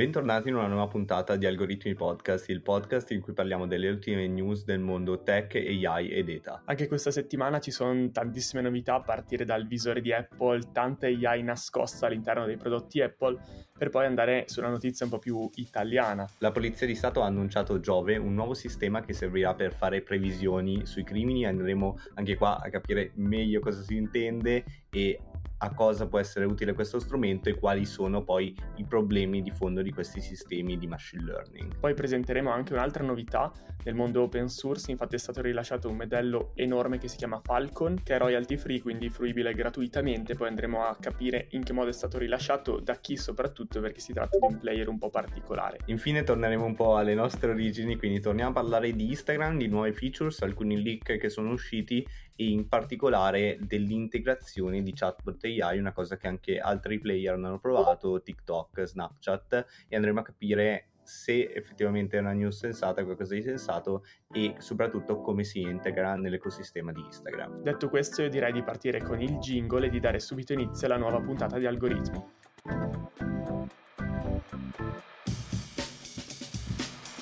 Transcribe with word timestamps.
Bentornati 0.00 0.48
in 0.48 0.54
una 0.54 0.66
nuova 0.66 0.86
puntata 0.86 1.36
di 1.36 1.44
Algoritmi 1.44 1.94
Podcast, 1.94 2.48
il 2.48 2.62
podcast 2.62 3.10
in 3.10 3.20
cui 3.20 3.34
parliamo 3.34 3.66
delle 3.66 3.90
ultime 3.90 4.26
news 4.28 4.64
del 4.64 4.78
mondo 4.78 5.22
tech, 5.22 5.56
AI 5.56 6.08
ed 6.08 6.30
ETA. 6.30 6.62
Anche 6.64 6.88
questa 6.88 7.10
settimana 7.10 7.60
ci 7.60 7.70
sono 7.70 8.10
tantissime 8.10 8.62
novità 8.62 8.94
a 8.94 9.02
partire 9.02 9.44
dal 9.44 9.66
visore 9.66 10.00
di 10.00 10.10
Apple, 10.10 10.72
tanta 10.72 11.06
AI 11.06 11.42
nascosta 11.42 12.06
all'interno 12.06 12.46
dei 12.46 12.56
prodotti 12.56 13.02
Apple, 13.02 13.38
per 13.76 13.90
poi 13.90 14.06
andare 14.06 14.44
su 14.46 14.60
una 14.60 14.70
notizia 14.70 15.04
un 15.04 15.12
po' 15.12 15.18
più 15.18 15.50
italiana. 15.56 16.26
La 16.38 16.50
Polizia 16.50 16.86
di 16.86 16.94
Stato 16.94 17.20
ha 17.20 17.26
annunciato 17.26 17.78
Giove, 17.78 18.16
un 18.16 18.32
nuovo 18.32 18.54
sistema 18.54 19.02
che 19.02 19.12
servirà 19.12 19.54
per 19.54 19.74
fare 19.74 20.00
previsioni 20.00 20.86
sui 20.86 21.04
crimini, 21.04 21.44
andremo 21.44 21.98
anche 22.14 22.36
qua 22.36 22.58
a 22.58 22.70
capire 22.70 23.10
meglio 23.16 23.60
cosa 23.60 23.82
si 23.82 23.96
intende 23.96 24.64
e 24.88 25.20
a 25.62 25.74
cosa 25.74 26.06
può 26.06 26.18
essere 26.18 26.44
utile 26.44 26.72
questo 26.72 26.98
strumento 26.98 27.48
e 27.48 27.54
quali 27.54 27.84
sono 27.84 28.22
poi 28.22 28.54
i 28.76 28.84
problemi 28.84 29.42
di 29.42 29.50
fondo 29.50 29.82
di 29.82 29.92
questi 29.92 30.20
sistemi 30.20 30.78
di 30.78 30.86
machine 30.86 31.24
learning. 31.24 31.78
Poi 31.78 31.94
presenteremo 31.94 32.50
anche 32.50 32.72
un'altra 32.72 33.04
novità 33.04 33.52
nel 33.84 33.94
mondo 33.94 34.22
open 34.22 34.48
source, 34.48 34.90
infatti 34.90 35.16
è 35.16 35.18
stato 35.18 35.40
rilasciato 35.40 35.88
un 35.88 35.96
modello 35.96 36.52
enorme 36.54 36.98
che 36.98 37.08
si 37.08 37.16
chiama 37.16 37.40
Falcon, 37.42 38.00
che 38.02 38.14
è 38.14 38.18
royalty 38.18 38.56
free, 38.56 38.80
quindi 38.80 39.08
fruibile 39.08 39.52
gratuitamente, 39.54 40.34
poi 40.34 40.48
andremo 40.48 40.84
a 40.84 40.96
capire 40.98 41.48
in 41.50 41.62
che 41.62 41.72
modo 41.72 41.88
è 41.88 41.92
stato 41.92 42.18
rilasciato, 42.18 42.80
da 42.80 42.96
chi 42.96 43.16
soprattutto, 43.16 43.80
perché 43.80 44.00
si 44.00 44.12
tratta 44.12 44.38
di 44.38 44.52
un 44.52 44.58
player 44.58 44.88
un 44.88 44.98
po' 44.98 45.10
particolare. 45.10 45.78
Infine 45.86 46.22
torneremo 46.22 46.64
un 46.64 46.74
po' 46.74 46.96
alle 46.96 47.14
nostre 47.14 47.50
origini, 47.50 47.96
quindi 47.96 48.20
torniamo 48.20 48.50
a 48.50 48.54
parlare 48.54 48.92
di 48.92 49.08
Instagram, 49.08 49.56
di 49.56 49.68
nuove 49.68 49.92
features, 49.92 50.42
alcuni 50.42 50.82
leak 50.82 51.16
che 51.16 51.28
sono 51.28 51.50
usciti 51.50 52.06
e 52.36 52.48
in 52.48 52.68
particolare 52.68 53.58
dell'integrazione 53.60 54.82
di 54.82 54.92
chatbot 54.94 55.44
AI, 55.58 55.78
una 55.78 55.92
cosa 55.92 56.16
che 56.16 56.28
anche 56.28 56.58
altri 56.58 56.98
player 56.98 57.34
hanno 57.34 57.58
provato, 57.58 58.22
TikTok, 58.22 58.82
Snapchat, 58.82 59.66
e 59.88 59.96
andremo 59.96 60.20
a 60.20 60.22
capire 60.22 60.90
se 61.02 61.50
effettivamente 61.52 62.16
è 62.16 62.20
una 62.20 62.32
news 62.32 62.58
sensata, 62.58 63.02
qualcosa 63.02 63.34
di 63.34 63.42
sensato 63.42 64.04
e 64.30 64.54
soprattutto 64.58 65.20
come 65.20 65.42
si 65.42 65.60
integra 65.60 66.14
nell'ecosistema 66.14 66.92
di 66.92 67.00
Instagram. 67.00 67.62
Detto 67.62 67.88
questo, 67.88 68.22
io 68.22 68.28
direi 68.28 68.52
di 68.52 68.62
partire 68.62 69.02
con 69.02 69.20
il 69.20 69.38
jingle 69.38 69.86
e 69.86 69.90
di 69.90 69.98
dare 69.98 70.20
subito 70.20 70.52
inizio 70.52 70.86
alla 70.86 70.98
nuova 70.98 71.20
puntata 71.20 71.58
di 71.58 71.66
Algoritmi. 71.66 72.38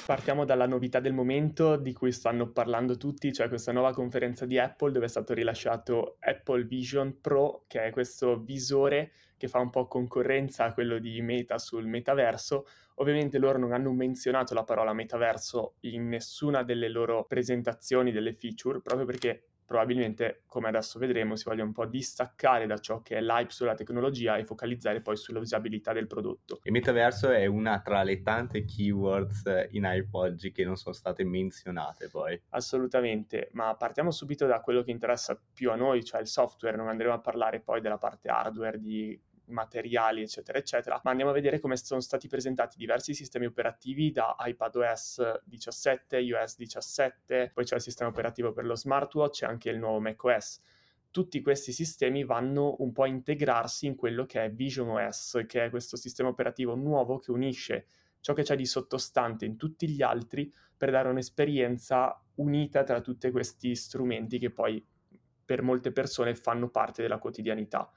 Partiamo 0.09 0.47
dalla 0.47 0.67
novità 0.67 1.01
del 1.01 1.12
momento 1.12 1.77
di 1.77 1.92
cui 1.92 2.12
stanno 2.12 2.48
parlando 2.51 2.97
tutti, 2.97 3.31
cioè 3.31 3.48
questa 3.48 3.73
nuova 3.73 3.92
conferenza 3.92 4.47
di 4.47 4.59
Apple 4.59 4.91
dove 4.91 5.05
è 5.05 5.09
stato 5.09 5.34
rilasciato 5.34 6.17
Apple 6.20 6.64
Vision 6.64 7.20
Pro, 7.20 7.64
che 7.67 7.84
è 7.84 7.91
questo 7.91 8.41
visore 8.41 9.12
che 9.36 9.48
fa 9.48 9.59
un 9.59 9.69
po' 9.69 9.86
concorrenza 9.86 10.64
a 10.64 10.73
quello 10.73 10.98
di 10.98 11.20
Meta 11.20 11.59
sul 11.59 11.86
metaverso. 11.86 12.67
Ovviamente 12.95 13.36
loro 13.36 13.59
non 13.59 13.75
hanno 13.75 13.92
menzionato 13.92 14.55
la 14.55 14.64
parola 14.64 14.95
metaverso 14.95 15.75
in 15.81 16.09
nessuna 16.09 16.62
delle 16.62 16.89
loro 16.89 17.27
presentazioni, 17.27 18.11
delle 18.11 18.33
feature, 18.33 18.81
proprio 18.81 19.05
perché 19.05 19.42
probabilmente, 19.69 20.44
come 20.47 20.69
adesso 20.69 20.98
vedremo, 20.98 21.36
si 21.36 21.44
voglia 21.47 21.62
un 21.62 21.72
po' 21.72 21.84
distaccare 21.84 22.66
da 22.66 22.78
ciò 22.78 23.02
che 23.02 23.19
è 23.19 23.20
l'hype 23.20 23.50
sulla 23.50 23.74
tecnologia 23.74 24.38
e 24.38 24.47
focalizzare 24.47 25.02
poi 25.02 25.19
sulla 25.19 25.41
usabilità 25.41 25.92
del 25.92 26.06
prodotto. 26.06 26.61
Il 26.62 26.72
metaverso 26.72 27.28
è 27.28 27.44
una 27.44 27.83
tra 27.83 28.02
le 28.02 28.22
tante 28.22 28.64
keywords 28.64 29.42
in 29.72 29.84
hype 29.84 30.08
oggi 30.12 30.52
che 30.52 30.64
non 30.64 30.77
sono 30.77 30.94
state 30.94 31.22
menzionate 31.22 32.08
poi. 32.08 32.41
Assolutamente, 32.48 33.50
ma 33.52 33.77
partiamo 33.77 34.11
subito 34.11 34.46
da 34.46 34.62
quello 34.62 34.83
che 34.83 34.91
interessa 34.91 35.39
più 35.52 35.70
a 35.70 35.77
noi, 35.77 36.02
cioè 36.02 36.22
il 36.22 36.28
software, 36.28 36.74
non 36.74 36.89
andremo 36.89 37.12
a 37.12 37.20
parlare 37.20 37.61
poi 37.61 37.83
della 37.83 37.98
parte 37.98 38.30
hardware 38.30 38.80
di 38.80 39.20
materiali, 39.48 40.22
eccetera, 40.22 40.58
eccetera, 40.58 41.00
ma 41.04 41.10
andiamo 41.10 41.30
a 41.30 41.34
vedere 41.34 41.60
come 41.60 41.77
sono 41.77 42.00
stati 42.00 42.28
presentati 42.28 42.77
diversi 42.78 43.14
sistemi 43.14 43.46
operativi 43.46 44.10
da 44.10 44.36
iPadOS 44.38 45.42
17, 45.44 46.18
iOS 46.18 46.56
17, 46.56 47.50
poi 47.52 47.64
c'è 47.64 47.77
il 47.77 47.82
sistema 47.82 48.10
operativo 48.10 48.52
per 48.52 48.64
lo 48.64 48.77
smartwatch 48.77 49.42
e 49.42 49.46
anche 49.46 49.70
il 49.70 49.78
nuovo 49.78 50.00
macOS. 50.00 50.60
Tutti 51.11 51.40
questi 51.40 51.73
sistemi 51.73 52.24
vanno 52.24 52.77
un 52.80 52.92
po' 52.92 53.05
a 53.05 53.08
integrarsi 53.08 53.86
in 53.86 53.96
quello 53.96 54.27
che 54.27 54.45
è 54.45 54.50
VisionOS, 54.50 55.45
che 55.46 55.64
è 55.64 55.70
questo 55.70 55.96
sistema 55.96 56.28
operativo 56.28 56.74
nuovo 56.74 57.18
che 57.18 57.30
unisce 57.30 57.86
ciò 58.20 58.33
che 58.33 58.42
c'è 58.42 58.56
di 58.56 58.67
sottostante 58.67 59.44
in 59.44 59.56
tutti 59.56 59.89
gli 59.89 60.02
altri 60.02 60.52
per 60.77 60.90
dare 60.90 61.08
un'esperienza 61.08 62.20
unita 62.36 62.84
tra 62.84 63.00
tutti 63.00 63.30
questi 63.30 63.74
strumenti 63.74 64.39
che 64.39 64.50
poi 64.50 64.84
per 65.44 65.62
molte 65.62 65.92
persone 65.92 66.34
fanno 66.34 66.68
parte 66.68 67.02
della 67.02 67.18
quotidianità. 67.18 67.90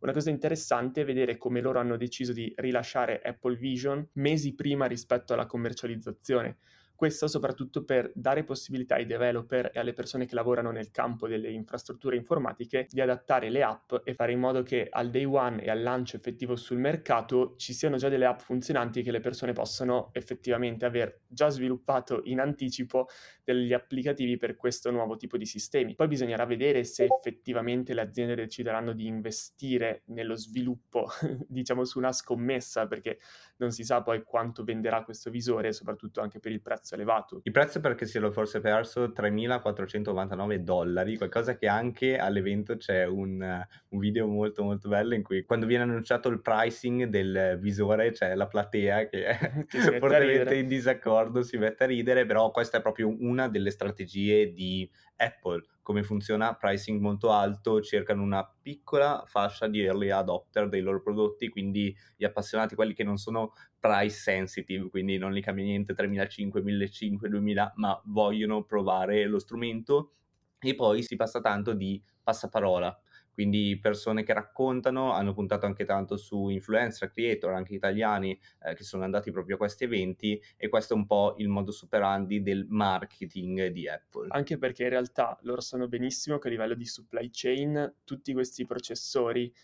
Una 0.00 0.12
cosa 0.12 0.30
interessante 0.30 1.00
è 1.00 1.04
vedere 1.04 1.36
come 1.36 1.60
loro 1.60 1.80
hanno 1.80 1.96
deciso 1.96 2.32
di 2.32 2.52
rilasciare 2.56 3.20
Apple 3.20 3.56
Vision 3.56 4.08
mesi 4.14 4.54
prima 4.54 4.86
rispetto 4.86 5.32
alla 5.32 5.46
commercializzazione. 5.46 6.58
Questo 6.94 7.28
soprattutto 7.28 7.84
per 7.84 8.10
dare 8.14 8.42
possibilità 8.42 8.96
ai 8.96 9.06
developer 9.06 9.70
e 9.72 9.78
alle 9.78 9.92
persone 9.92 10.26
che 10.26 10.34
lavorano 10.34 10.72
nel 10.72 10.90
campo 10.90 11.28
delle 11.28 11.50
infrastrutture 11.50 12.16
informatiche 12.16 12.86
di 12.90 13.00
adattare 13.00 13.50
le 13.50 13.62
app 13.62 13.92
e 14.02 14.14
fare 14.14 14.32
in 14.32 14.40
modo 14.40 14.64
che 14.64 14.88
al 14.90 15.10
day 15.10 15.24
one 15.24 15.62
e 15.62 15.70
al 15.70 15.80
lancio 15.80 16.16
effettivo 16.16 16.56
sul 16.56 16.78
mercato 16.78 17.54
ci 17.56 17.72
siano 17.72 17.96
già 17.98 18.08
delle 18.08 18.26
app 18.26 18.40
funzionanti 18.40 19.02
che 19.02 19.12
le 19.12 19.20
persone 19.20 19.52
possano 19.52 20.10
effettivamente 20.12 20.86
aver 20.86 21.20
già 21.28 21.48
sviluppato 21.50 22.20
in 22.24 22.40
anticipo 22.40 23.06
degli 23.54 23.72
applicativi 23.72 24.36
per 24.36 24.56
questo 24.56 24.90
nuovo 24.90 25.16
tipo 25.16 25.36
di 25.36 25.46
sistemi. 25.46 25.94
Poi 25.94 26.08
bisognerà 26.08 26.44
vedere 26.44 26.84
se 26.84 27.04
effettivamente 27.04 27.94
le 27.94 28.02
aziende 28.02 28.34
decideranno 28.34 28.92
di 28.92 29.06
investire 29.06 30.02
nello 30.06 30.36
sviluppo, 30.36 31.06
diciamo 31.48 31.84
su 31.84 31.98
una 31.98 32.12
scommessa, 32.12 32.86
perché 32.86 33.18
non 33.56 33.70
si 33.70 33.84
sa 33.84 34.02
poi 34.02 34.22
quanto 34.22 34.64
venderà 34.64 35.02
questo 35.02 35.30
visore, 35.30 35.72
soprattutto 35.72 36.20
anche 36.20 36.40
per 36.40 36.52
il 36.52 36.60
prezzo 36.60 36.94
elevato. 36.94 37.40
Il 37.44 37.52
prezzo 37.52 37.80
perché 37.80 38.06
si 38.06 38.18
l'ho 38.18 38.30
forse 38.30 38.60
perso 38.60 39.06
3.499 39.06 40.56
dollari, 40.56 41.16
qualcosa 41.16 41.56
che 41.56 41.66
anche 41.66 42.18
all'evento 42.18 42.76
c'è 42.76 43.06
un, 43.06 43.66
un, 43.88 43.98
video 43.98 44.26
molto 44.26 44.62
molto 44.62 44.88
bello 44.88 45.14
in 45.14 45.22
cui 45.22 45.42
quando 45.42 45.66
viene 45.66 45.84
annunciato 45.84 46.28
il 46.28 46.40
pricing 46.40 47.04
del 47.04 47.58
visore 47.60 48.12
c'è 48.12 48.34
la 48.34 48.46
platea 48.46 49.08
che 49.08 49.24
è 49.26 49.64
fortemente 49.98 50.54
in 50.56 50.68
disaccordo, 50.68 51.42
si 51.42 51.56
mette 51.56 51.84
a 51.84 51.86
ridere, 51.86 52.26
però 52.26 52.50
questa 52.50 52.78
è 52.78 52.80
proprio 52.82 53.08
una 53.38 53.48
delle 53.48 53.70
strategie 53.70 54.52
di 54.52 54.88
Apple. 55.16 55.64
Come 55.82 56.02
funziona, 56.02 56.54
pricing 56.54 57.00
molto 57.00 57.30
alto, 57.30 57.80
cercano 57.80 58.22
una 58.22 58.44
piccola 58.60 59.24
fascia 59.26 59.68
di 59.68 59.80
early 59.80 60.10
adopter 60.10 60.68
dei 60.68 60.80
loro 60.82 61.00
prodotti, 61.00 61.48
quindi 61.48 61.96
gli 62.16 62.24
appassionati, 62.24 62.74
quelli 62.74 62.92
che 62.92 63.04
non 63.04 63.16
sono 63.16 63.52
price 63.78 64.16
sensitive, 64.16 64.90
quindi 64.90 65.16
non 65.16 65.32
li 65.32 65.40
cambia 65.40 65.64
niente 65.64 65.94
3.500, 65.94 66.60
1.500, 66.62 67.28
2.000, 67.28 67.72
ma 67.76 67.98
vogliono 68.06 68.64
provare 68.64 69.24
lo 69.26 69.38
strumento. 69.38 70.12
E 70.60 70.74
poi 70.74 71.02
si 71.02 71.16
passa 71.16 71.40
tanto 71.40 71.72
di 71.72 72.02
passaparola 72.22 73.00
quindi 73.38 73.78
persone 73.80 74.24
che 74.24 74.32
raccontano, 74.32 75.12
hanno 75.12 75.32
puntato 75.32 75.64
anche 75.64 75.84
tanto 75.84 76.16
su 76.16 76.48
influencer, 76.48 77.08
creator, 77.12 77.52
anche 77.52 77.72
italiani 77.72 78.36
eh, 78.64 78.74
che 78.74 78.82
sono 78.82 79.04
andati 79.04 79.30
proprio 79.30 79.54
a 79.54 79.58
questi 79.58 79.84
eventi 79.84 80.42
e 80.56 80.68
questo 80.68 80.94
è 80.94 80.96
un 80.96 81.06
po' 81.06 81.36
il 81.38 81.46
modo 81.46 81.70
superandi 81.70 82.42
del 82.42 82.66
marketing 82.68 83.68
di 83.68 83.88
Apple. 83.88 84.26
Anche 84.30 84.58
perché 84.58 84.82
in 84.82 84.88
realtà 84.88 85.38
loro 85.42 85.60
sanno 85.60 85.86
benissimo 85.86 86.38
che 86.38 86.48
a 86.48 86.50
livello 86.50 86.74
di 86.74 86.84
supply 86.84 87.28
chain 87.30 87.94
tutti 88.02 88.32
questi 88.32 88.66
processori 88.66 89.54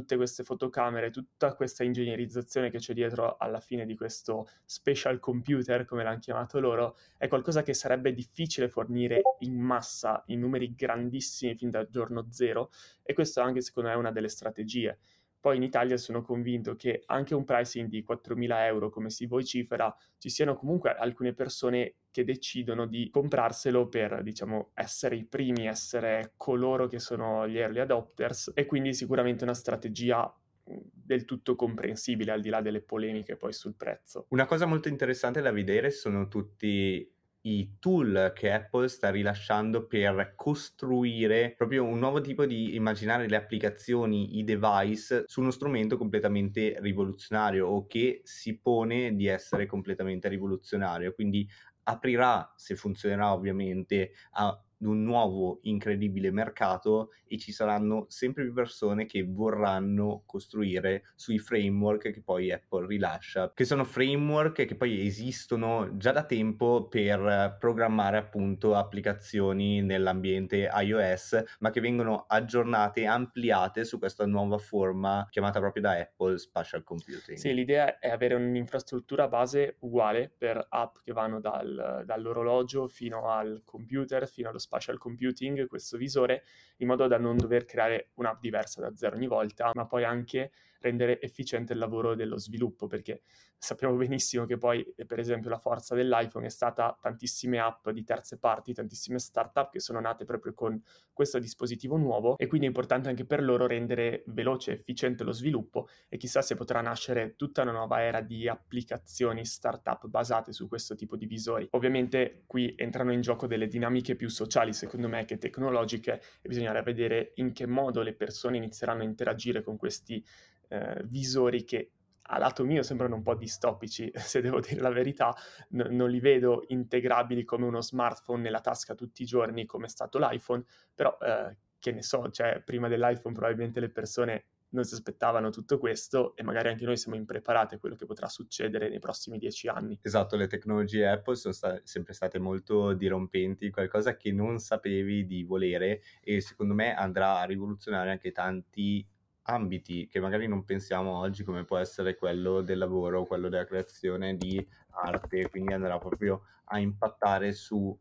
tutte 0.00 0.16
queste 0.16 0.42
fotocamere, 0.42 1.10
tutta 1.10 1.54
questa 1.54 1.84
ingegnerizzazione 1.84 2.68
che 2.68 2.78
c'è 2.78 2.94
dietro 2.94 3.36
alla 3.36 3.60
fine 3.60 3.86
di 3.86 3.94
questo 3.94 4.48
special 4.64 5.20
computer, 5.20 5.84
come 5.84 6.02
l'hanno 6.02 6.18
chiamato 6.18 6.58
loro, 6.58 6.96
è 7.16 7.28
qualcosa 7.28 7.62
che 7.62 7.74
sarebbe 7.74 8.12
difficile 8.12 8.68
fornire 8.68 9.22
in 9.40 9.54
massa, 9.56 10.22
in 10.26 10.40
numeri 10.40 10.74
grandissimi 10.74 11.54
fin 11.54 11.70
dal 11.70 11.88
giorno 11.88 12.26
zero, 12.30 12.70
e 13.04 13.12
questo 13.12 13.40
anche 13.40 13.60
secondo 13.60 13.88
me 13.88 13.94
è 13.94 13.98
una 13.98 14.10
delle 14.10 14.28
strategie. 14.28 14.98
Poi 15.44 15.56
in 15.56 15.62
Italia 15.62 15.98
sono 15.98 16.22
convinto 16.22 16.74
che 16.74 17.02
anche 17.04 17.34
un 17.34 17.44
pricing 17.44 17.90
di 17.90 18.02
4.000 18.02 18.64
euro, 18.64 18.88
come 18.88 19.10
si 19.10 19.26
vocifera, 19.26 19.94
ci 20.16 20.30
siano 20.30 20.54
comunque 20.54 20.94
alcune 20.94 21.34
persone 21.34 21.96
che 22.10 22.24
decidono 22.24 22.86
di 22.86 23.10
comprarselo 23.10 23.86
per, 23.88 24.22
diciamo, 24.22 24.70
essere 24.72 25.16
i 25.16 25.26
primi, 25.26 25.66
essere 25.66 26.32
coloro 26.38 26.86
che 26.86 26.98
sono 26.98 27.46
gli 27.46 27.58
early 27.58 27.80
adopters 27.80 28.52
e 28.54 28.64
quindi 28.64 28.94
sicuramente 28.94 29.44
una 29.44 29.52
strategia 29.52 30.34
del 30.64 31.26
tutto 31.26 31.56
comprensibile 31.56 32.32
al 32.32 32.40
di 32.40 32.48
là 32.48 32.62
delle 32.62 32.80
polemiche 32.80 33.36
poi 33.36 33.52
sul 33.52 33.74
prezzo. 33.74 34.24
Una 34.30 34.46
cosa 34.46 34.64
molto 34.64 34.88
interessante 34.88 35.42
da 35.42 35.52
vedere 35.52 35.90
sono 35.90 36.26
tutti 36.26 37.13
i 37.46 37.76
tool 37.78 38.32
che 38.34 38.52
Apple 38.52 38.88
sta 38.88 39.10
rilasciando 39.10 39.86
per 39.86 40.32
costruire 40.34 41.54
proprio 41.56 41.84
un 41.84 41.98
nuovo 41.98 42.20
tipo 42.20 42.46
di 42.46 42.74
immaginare 42.74 43.28
le 43.28 43.36
applicazioni, 43.36 44.38
i 44.38 44.44
device 44.44 45.24
su 45.26 45.40
uno 45.40 45.50
strumento 45.50 45.98
completamente 45.98 46.76
rivoluzionario 46.80 47.66
o 47.66 47.86
che 47.86 48.22
si 48.24 48.58
pone 48.58 49.14
di 49.14 49.26
essere 49.26 49.66
completamente 49.66 50.28
rivoluzionario. 50.28 51.12
Quindi 51.12 51.46
aprirà, 51.84 52.52
se 52.56 52.76
funzionerà 52.76 53.32
ovviamente, 53.34 54.12
a 54.32 54.58
un 54.86 55.02
nuovo 55.02 55.58
incredibile 55.62 56.30
mercato 56.30 57.10
e 57.26 57.38
ci 57.38 57.52
saranno 57.52 58.06
sempre 58.08 58.44
più 58.44 58.52
persone 58.52 59.06
che 59.06 59.24
vorranno 59.24 60.22
costruire 60.26 61.04
sui 61.14 61.38
framework 61.38 62.12
che 62.12 62.22
poi 62.22 62.52
Apple 62.52 62.86
rilascia, 62.86 63.52
che 63.54 63.64
sono 63.64 63.84
framework 63.84 64.64
che 64.64 64.74
poi 64.76 65.06
esistono 65.06 65.96
già 65.96 66.12
da 66.12 66.24
tempo 66.24 66.86
per 66.88 67.56
programmare 67.58 68.16
appunto 68.18 68.74
applicazioni 68.74 69.82
nell'ambiente 69.82 70.70
iOS, 70.72 71.42
ma 71.60 71.70
che 71.70 71.80
vengono 71.80 72.24
aggiornate 72.28 73.06
ampliate 73.06 73.84
su 73.84 73.98
questa 73.98 74.26
nuova 74.26 74.58
forma 74.58 75.26
chiamata 75.30 75.58
proprio 75.60 75.82
da 75.82 75.92
Apple 75.92 76.38
Spatial 76.38 76.82
Computing. 76.82 77.38
Sì, 77.38 77.54
l'idea 77.54 77.98
è 77.98 78.10
avere 78.10 78.34
un'infrastruttura 78.34 79.28
base 79.28 79.76
uguale 79.80 80.32
per 80.36 80.64
app 80.68 80.96
che 81.02 81.12
vanno 81.12 81.40
dal, 81.40 82.02
dall'orologio 82.04 82.88
fino 82.88 83.28
al 83.28 83.62
computer, 83.64 84.28
fino 84.28 84.48
allo 84.48 84.58
spatial 84.74 84.98
computing, 84.98 85.66
questo 85.68 85.96
visore, 85.96 86.44
in 86.78 86.88
modo 86.88 87.06
da 87.06 87.18
non 87.18 87.36
dover 87.36 87.64
creare 87.64 88.10
un'app 88.14 88.40
diversa 88.40 88.80
da 88.80 88.94
zero 88.96 89.16
ogni 89.16 89.28
volta, 89.28 89.70
ma 89.74 89.86
poi 89.86 90.04
anche 90.04 90.50
rendere 90.80 91.20
efficiente 91.20 91.72
il 91.72 91.78
lavoro 91.78 92.14
dello 92.14 92.36
sviluppo, 92.36 92.86
perché 92.86 93.22
sappiamo 93.56 93.96
benissimo 93.96 94.44
che 94.44 94.58
poi, 94.58 94.84
per 95.06 95.18
esempio, 95.18 95.48
la 95.48 95.58
forza 95.58 95.94
dell'iPhone 95.94 96.44
è 96.44 96.50
stata 96.50 96.96
tantissime 97.00 97.58
app 97.58 97.88
di 97.88 98.04
terze 98.04 98.38
parti, 98.38 98.74
tantissime 98.74 99.18
startup 99.18 99.70
che 99.70 99.80
sono 99.80 100.00
nate 100.00 100.26
proprio 100.26 100.52
con 100.52 100.78
questo 101.14 101.38
dispositivo 101.38 101.96
nuovo 101.96 102.36
e 102.36 102.46
quindi 102.46 102.66
è 102.66 102.68
importante 102.68 103.08
anche 103.08 103.24
per 103.24 103.42
loro 103.42 103.66
rendere 103.66 104.24
veloce 104.26 104.72
e 104.72 104.74
efficiente 104.74 105.24
lo 105.24 105.32
sviluppo 105.32 105.88
e 106.08 106.18
chissà 106.18 106.42
se 106.42 106.56
potrà 106.56 106.82
nascere 106.82 107.34
tutta 107.36 107.62
una 107.62 107.72
nuova 107.72 108.02
era 108.02 108.20
di 108.20 108.46
applicazioni 108.48 109.46
startup 109.46 110.06
basate 110.06 110.52
su 110.52 110.68
questo 110.68 110.94
tipo 110.94 111.16
di 111.16 111.24
visori. 111.24 111.66
Ovviamente 111.70 112.42
qui 112.46 112.74
entrano 112.76 113.12
in 113.12 113.22
gioco 113.22 113.46
delle 113.46 113.68
dinamiche 113.68 114.16
più 114.16 114.28
sociali, 114.28 114.63
secondo 114.72 115.08
me, 115.08 115.24
che 115.24 115.38
tecnologiche 115.38 116.20
e 116.40 116.48
bisognerà 116.48 116.82
vedere 116.82 117.32
in 117.36 117.52
che 117.52 117.66
modo 117.66 118.02
le 118.02 118.14
persone 118.14 118.56
inizieranno 118.56 119.02
a 119.02 119.04
interagire 119.04 119.62
con 119.62 119.76
questi 119.76 120.24
eh, 120.68 121.02
visori 121.04 121.64
che 121.64 121.90
a 122.28 122.38
lato 122.38 122.64
mio 122.64 122.82
sembrano 122.82 123.16
un 123.16 123.22
po' 123.22 123.34
distopici, 123.34 124.10
se 124.14 124.40
devo 124.40 124.60
dire 124.60 124.80
la 124.80 124.90
verità, 124.90 125.34
N- 125.70 125.88
non 125.90 126.10
li 126.10 126.20
vedo 126.20 126.64
integrabili 126.68 127.44
come 127.44 127.66
uno 127.66 127.82
smartphone 127.82 128.42
nella 128.42 128.60
tasca 128.60 128.94
tutti 128.94 129.22
i 129.22 129.26
giorni 129.26 129.66
come 129.66 129.86
è 129.86 129.88
stato 129.88 130.18
l'iPhone, 130.18 130.64
però 130.94 131.16
eh, 131.20 131.56
che 131.78 131.92
ne 131.92 132.02
so, 132.02 132.30
cioè 132.30 132.62
prima 132.64 132.88
dell'iPhone 132.88 133.34
probabilmente 133.34 133.80
le 133.80 133.90
persone 133.90 134.44
non 134.74 134.84
si 134.84 134.94
aspettavano 134.94 135.50
tutto 135.50 135.78
questo 135.78 136.36
e 136.36 136.42
magari 136.42 136.68
anche 136.68 136.84
noi 136.84 136.96
siamo 136.96 137.16
impreparati 137.16 137.76
a 137.76 137.78
quello 137.78 137.94
che 137.94 138.06
potrà 138.06 138.28
succedere 138.28 138.88
nei 138.88 138.98
prossimi 138.98 139.38
dieci 139.38 139.68
anni. 139.68 139.98
Esatto, 140.02 140.36
le 140.36 140.48
tecnologie 140.48 141.08
Apple 141.08 141.36
sono 141.36 141.54
sta- 141.54 141.80
sempre 141.84 142.12
state 142.12 142.38
molto 142.38 142.92
dirompenti, 142.92 143.70
qualcosa 143.70 144.16
che 144.16 144.32
non 144.32 144.58
sapevi 144.58 145.26
di 145.26 145.44
volere 145.44 146.02
e 146.20 146.40
secondo 146.40 146.74
me 146.74 146.94
andrà 146.94 147.38
a 147.38 147.44
rivoluzionare 147.44 148.10
anche 148.10 148.32
tanti 148.32 149.06
ambiti 149.46 150.06
che 150.08 150.20
magari 150.20 150.48
non 150.48 150.64
pensiamo 150.64 151.18
oggi 151.18 151.44
come 151.44 151.64
può 151.64 151.76
essere 151.76 152.16
quello 152.16 152.62
del 152.62 152.78
lavoro, 152.78 153.24
quello 153.24 153.48
della 153.48 153.66
creazione 153.66 154.36
di 154.36 154.66
arte, 154.90 155.48
quindi 155.50 155.72
andrà 155.72 155.98
proprio 155.98 156.42
a 156.66 156.78
impattare 156.78 157.52
su 157.52 157.96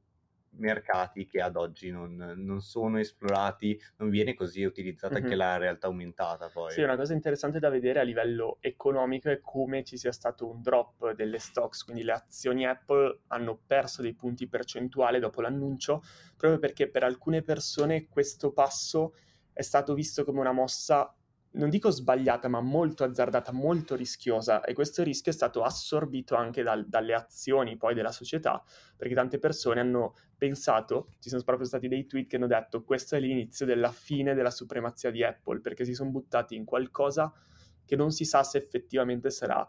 mercati 0.55 1.25
che 1.25 1.41
ad 1.41 1.55
oggi 1.55 1.89
non, 1.89 2.15
non 2.37 2.61
sono 2.61 2.99
esplorati, 2.99 3.79
non 3.97 4.09
viene 4.09 4.33
così 4.33 4.63
utilizzata 4.63 5.15
mm-hmm. 5.15 5.23
anche 5.23 5.35
la 5.35 5.57
realtà 5.57 5.87
aumentata 5.87 6.49
poi. 6.49 6.71
Sì, 6.71 6.81
una 6.81 6.95
cosa 6.95 7.13
interessante 7.13 7.59
da 7.59 7.69
vedere 7.69 7.99
a 7.99 8.03
livello 8.03 8.57
economico 8.59 9.29
è 9.29 9.39
come 9.41 9.83
ci 9.83 9.97
sia 9.97 10.11
stato 10.11 10.49
un 10.49 10.61
drop 10.61 11.13
delle 11.13 11.39
stocks, 11.39 11.83
quindi 11.83 12.03
le 12.03 12.13
azioni 12.13 12.65
Apple 12.65 13.21
hanno 13.27 13.59
perso 13.65 14.01
dei 14.01 14.13
punti 14.13 14.47
percentuali 14.47 15.19
dopo 15.19 15.41
l'annuncio, 15.41 16.03
proprio 16.37 16.59
perché 16.59 16.89
per 16.89 17.03
alcune 17.03 17.41
persone 17.41 18.07
questo 18.07 18.51
passo 18.51 19.15
è 19.51 19.61
stato 19.61 19.93
visto 19.93 20.23
come 20.23 20.39
una 20.39 20.51
mossa 20.51 21.15
non 21.53 21.69
dico 21.69 21.89
sbagliata, 21.91 22.47
ma 22.47 22.61
molto 22.61 23.03
azzardata, 23.03 23.51
molto 23.51 23.95
rischiosa 23.95 24.61
e 24.63 24.73
questo 24.73 25.03
rischio 25.03 25.31
è 25.31 25.35
stato 25.35 25.61
assorbito 25.63 26.35
anche 26.35 26.63
dal, 26.63 26.87
dalle 26.87 27.13
azioni 27.13 27.77
poi 27.77 27.93
della 27.93 28.11
società, 28.11 28.63
perché 28.95 29.13
tante 29.13 29.37
persone 29.37 29.79
hanno 29.79 30.15
pensato, 30.37 31.09
ci 31.19 31.29
sono 31.29 31.43
proprio 31.43 31.67
stati 31.67 31.87
dei 31.87 32.07
tweet 32.07 32.27
che 32.27 32.35
hanno 32.37 32.47
detto 32.47 32.83
questo 32.83 33.15
è 33.15 33.19
l'inizio 33.19 33.65
della 33.65 33.91
fine 33.91 34.33
della 34.33 34.51
supremazia 34.51 35.11
di 35.11 35.23
Apple, 35.23 35.61
perché 35.61 35.85
si 35.85 35.93
sono 35.93 36.09
buttati 36.09 36.55
in 36.55 36.65
qualcosa 36.65 37.31
che 37.85 37.95
non 37.95 38.11
si 38.11 38.25
sa 38.25 38.43
se 38.43 38.57
effettivamente 38.57 39.29
sarà 39.29 39.67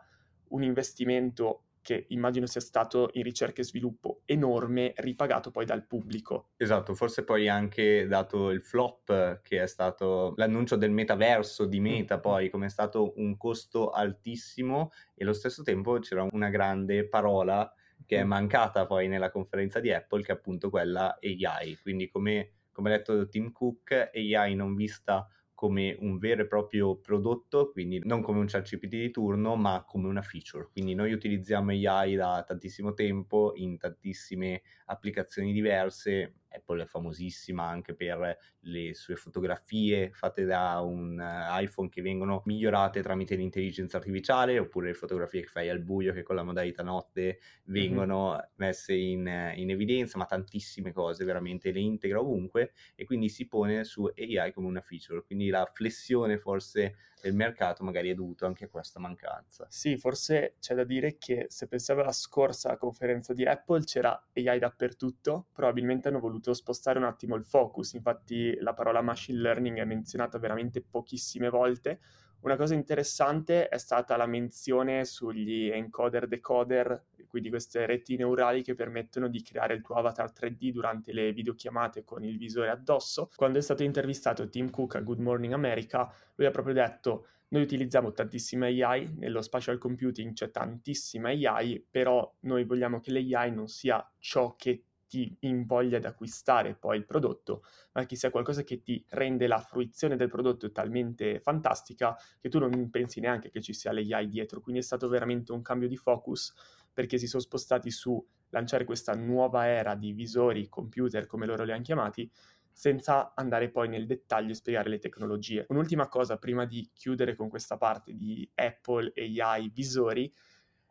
un 0.49 0.63
investimento 0.63 1.65
che 1.85 2.07
immagino 2.09 2.47
sia 2.47 2.63
stato 2.63 3.11
in 3.13 3.23
ricerca 3.23 3.61
e 3.61 3.65
sviluppo 3.65 4.23
enorme, 4.25 4.95
ripagato 4.97 5.51
poi 5.51 5.67
dal 5.67 5.87
pubblico. 5.87 6.53
Esatto, 6.57 6.95
forse 6.95 7.25
poi 7.25 7.47
anche 7.47 8.07
dato 8.07 8.49
il 8.49 8.63
flop 8.63 9.43
che 9.43 9.63
è 9.63 9.67
stato 9.67 10.33
l'annuncio 10.37 10.77
del 10.77 10.91
metaverso 10.91 11.67
di 11.67 11.81
Meta, 11.81 12.19
poi 12.19 12.49
come 12.49 12.67
è 12.67 12.71
stato 12.71 13.13
un 13.17 13.37
costo 13.37 13.91
altissimo 13.91 14.93
e 15.15 15.25
allo 15.25 15.35
stesso 15.35 15.63
tempo 15.63 15.99
c'era 15.99 16.27
una 16.31 16.49
grande 16.49 17.07
parola 17.07 17.71
che 18.07 18.17
è 18.17 18.25
mancata 18.25 18.87
poi 18.87 19.07
nella 19.07 19.31
conferenza 19.31 19.79
di 19.79 19.93
Apple, 19.93 20.23
che 20.23 20.33
è 20.33 20.37
appunto 20.37 20.71
quella 20.71 21.19
AI. 21.21 21.79
Quindi 21.83 22.09
come, 22.09 22.53
come 22.73 22.95
ha 22.95 22.97
detto 22.97 23.29
Tim 23.29 23.53
Cook, 23.53 24.11
AI 24.15 24.55
non 24.55 24.75
vista 24.75 25.29
come 25.55 25.97
un 26.01 26.19
vero 26.19 26.43
e 26.43 26.47
proprio 26.47 26.97
prodotto, 26.99 27.71
quindi 27.71 28.01
non 28.05 28.23
come 28.23 28.41
un 28.41 28.47
ChatGPT 28.47 28.89
di 28.89 29.11
turno, 29.11 29.57
ma 29.57 29.85
come 29.87 30.09
una 30.09 30.23
feature. 30.23 30.69
Quindi 30.73 30.95
noi 30.95 31.13
utilizziamo 31.13 31.71
AI 31.71 32.15
da 32.17 32.43
tantissimo 32.47 32.93
tempo 32.95 33.53
in 33.57 33.79
tantissime 33.79 34.63
applicazioni 34.87 35.53
diverse. 35.53 36.35
Apple 36.55 36.83
è 36.83 36.87
famosissima 36.87 37.65
anche 37.65 37.95
per 37.95 38.39
le 38.61 38.95
sue 38.95 39.17
fotografie 39.17 40.11
fatte 40.13 40.45
da 40.45 40.81
un 40.81 41.19
uh, 41.19 41.61
iPhone 41.61 41.89
che 41.89 42.03
vengono 42.03 42.43
migliorate 42.45 43.03
tramite 43.03 43.35
l'intelligenza 43.35 43.97
artificiale, 43.97 44.59
oppure 44.59 44.89
le 44.89 44.95
fotografie 44.95 45.43
che 45.43 45.49
fai 45.49 45.69
al 45.69 45.81
buio 45.81 46.13
che 46.13 46.23
con 46.23 46.37
la 46.37 46.43
modalità 46.43 46.83
notte 46.83 47.39
vengono 47.65 48.31
mm-hmm. 48.31 48.41
messe 48.57 48.95
in, 48.95 49.53
in, 49.57 49.71
evidenza, 49.71 50.19
ma 50.19 50.27
tantissime 50.27 50.93
cose 50.93 51.25
veramente 51.25 51.73
le 51.73 51.81
integra 51.81 52.21
ovunque 52.21 52.73
e 52.95 53.05
quindi 53.05 53.29
si 53.29 53.47
pone 53.47 53.85
su 53.85 54.05
AI 54.05 54.53
come 54.53 54.67
una 54.67 54.81
feature. 54.81 55.23
Quindi 55.25 55.49
la 55.49 55.69
flessione 55.73 56.39
forse 56.39 56.97
del 57.25 57.35
mercato 57.35 57.83
magari 57.85 58.11
è 58.11 58.15
dovuto 58.15 58.45
anche 58.45 58.65
a 58.65 58.69
questa 58.69 59.01
mancanza. 59.01 59.67
Sì, 59.71 59.97
forse 59.97 60.57
c'è 60.61 60.75
da 60.75 60.85
dire 60.85 61.17
che 61.17 61.47
se 61.49 61.67
pensiamo 61.67 62.03
alla 62.03 62.13
scorsa 62.13 62.77
conferenza 62.77 63.33
di 63.33 63.47
Apple 63.47 63.85
c'era 63.85 64.13
AI 64.35 64.59
dappertutto, 64.59 65.47
probabilmente 65.53 66.09
hanno 66.09 66.21
voluto 66.21 66.53
spostare 66.53 66.99
un 66.99 67.05
attimo 67.05 67.35
il 67.37 67.45
focus, 67.45 67.95
infatti 67.95 68.55
la 68.61 68.75
parola 68.75 69.01
machine 69.01 69.41
learning 69.41 69.79
è 69.79 69.85
menzionata 69.85 70.39
veramente 70.39 70.83
pochissime 70.83 71.49
volte. 71.49 72.01
Una 72.41 72.57
cosa 72.57 72.75
interessante 72.75 73.69
è 73.69 73.79
stata 73.79 74.17
la 74.17 74.27
menzione 74.27 75.07
sugli 75.07 75.71
encoder 75.71 76.29
decoder, 76.29 77.07
quindi 77.35 77.51
queste 77.51 77.85
reti 77.85 78.15
neurali 78.15 78.63
che 78.63 78.77
permettono 78.77 79.27
di 79.27 79.43
creare 79.43 79.75
il 79.75 79.83
tuo 79.83 79.97
avatar 79.97 80.31
3D 80.31 80.71
durante 80.71 81.13
le 81.13 81.33
videochiamate 81.33 82.05
con 82.05 82.23
il 82.23 82.39
visore 82.39 82.71
addosso. 82.71 83.29
Quando 83.35 83.59
è 83.59 83.61
stato 83.61 83.83
intervistato 83.83 84.49
Tim 84.49 84.71
Cook 84.71 84.95
a 84.95 85.01
Good 85.01 85.19
Morning 85.19 85.53
America, 85.53 86.09
lui 86.37 86.47
ha 86.47 86.53
proprio 86.53 86.75
detto 86.75 87.27
noi 87.49 87.63
utilizziamo 87.63 88.13
tantissima 88.13 88.67
AI, 88.67 89.15
nello 89.17 89.43
spatial 89.43 89.79
computing 89.79 90.33
c'è 90.33 90.53
tantissima 90.53 91.31
AI, 91.31 91.85
però 91.91 92.33
noi 92.43 92.63
vogliamo 92.63 93.01
che 93.01 93.11
l'AI 93.11 93.51
non 93.51 93.67
sia 93.67 94.09
ciò 94.21 94.55
che 94.55 94.85
ti 95.15 95.37
invoglia 95.41 95.99
ad 95.99 96.05
acquistare 96.05 96.75
poi 96.75 96.97
il 96.97 97.05
prodotto, 97.05 97.63
ma 97.93 98.05
che 98.05 98.17
sia 98.17 98.31
qualcosa 98.31 98.63
che 98.63 98.81
ti 98.83 99.05
rende 99.11 99.47
la 99.47 99.59
fruizione 99.59 100.17
del 100.17 100.29
prodotto 100.29 100.73
talmente 100.73 101.39
fantastica 101.39 102.17
che 102.41 102.49
tu 102.49 102.59
non 102.59 102.91
pensi 102.91 103.21
neanche 103.21 103.51
che 103.51 103.61
ci 103.61 103.73
sia 103.73 103.93
l'AI 103.93 104.29
dietro. 104.29 104.61
Quindi 104.61 104.81
è 104.81 104.85
stato 104.85 105.09
veramente 105.09 105.53
un 105.53 105.63
cambio 105.63 105.87
di 105.87 105.97
focus 105.97 106.53
perché 106.95 107.19
si 107.19 107.27
sono 107.27 107.43
spostati 107.43 107.91
su 107.91 108.25
lanciare 108.51 108.85
questa 108.85 109.15
nuova 109.15 109.67
era 109.67 109.95
di 109.95 110.13
visori, 110.13 110.69
computer, 110.69 111.27
come 111.27 111.45
loro 111.45 111.65
li 111.65 111.73
hanno 111.73 111.83
chiamati, 111.83 112.31
senza 112.73 113.35
andare 113.35 113.71
poi 113.71 113.89
nel 113.89 114.07
dettaglio 114.07 114.53
e 114.53 114.55
spiegare 114.55 114.89
le 114.89 114.99
tecnologie. 114.99 115.67
Un'ultima 115.69 116.09
cosa 116.09 116.39
prima 116.39 116.65
di 116.65 116.89
chiudere 116.93 117.35
con 117.35 117.49
questa 117.49 117.77
parte 117.77 118.15
di 118.15 118.49
Apple, 118.55 119.13
AI, 119.17 119.71
visori, 119.73 120.33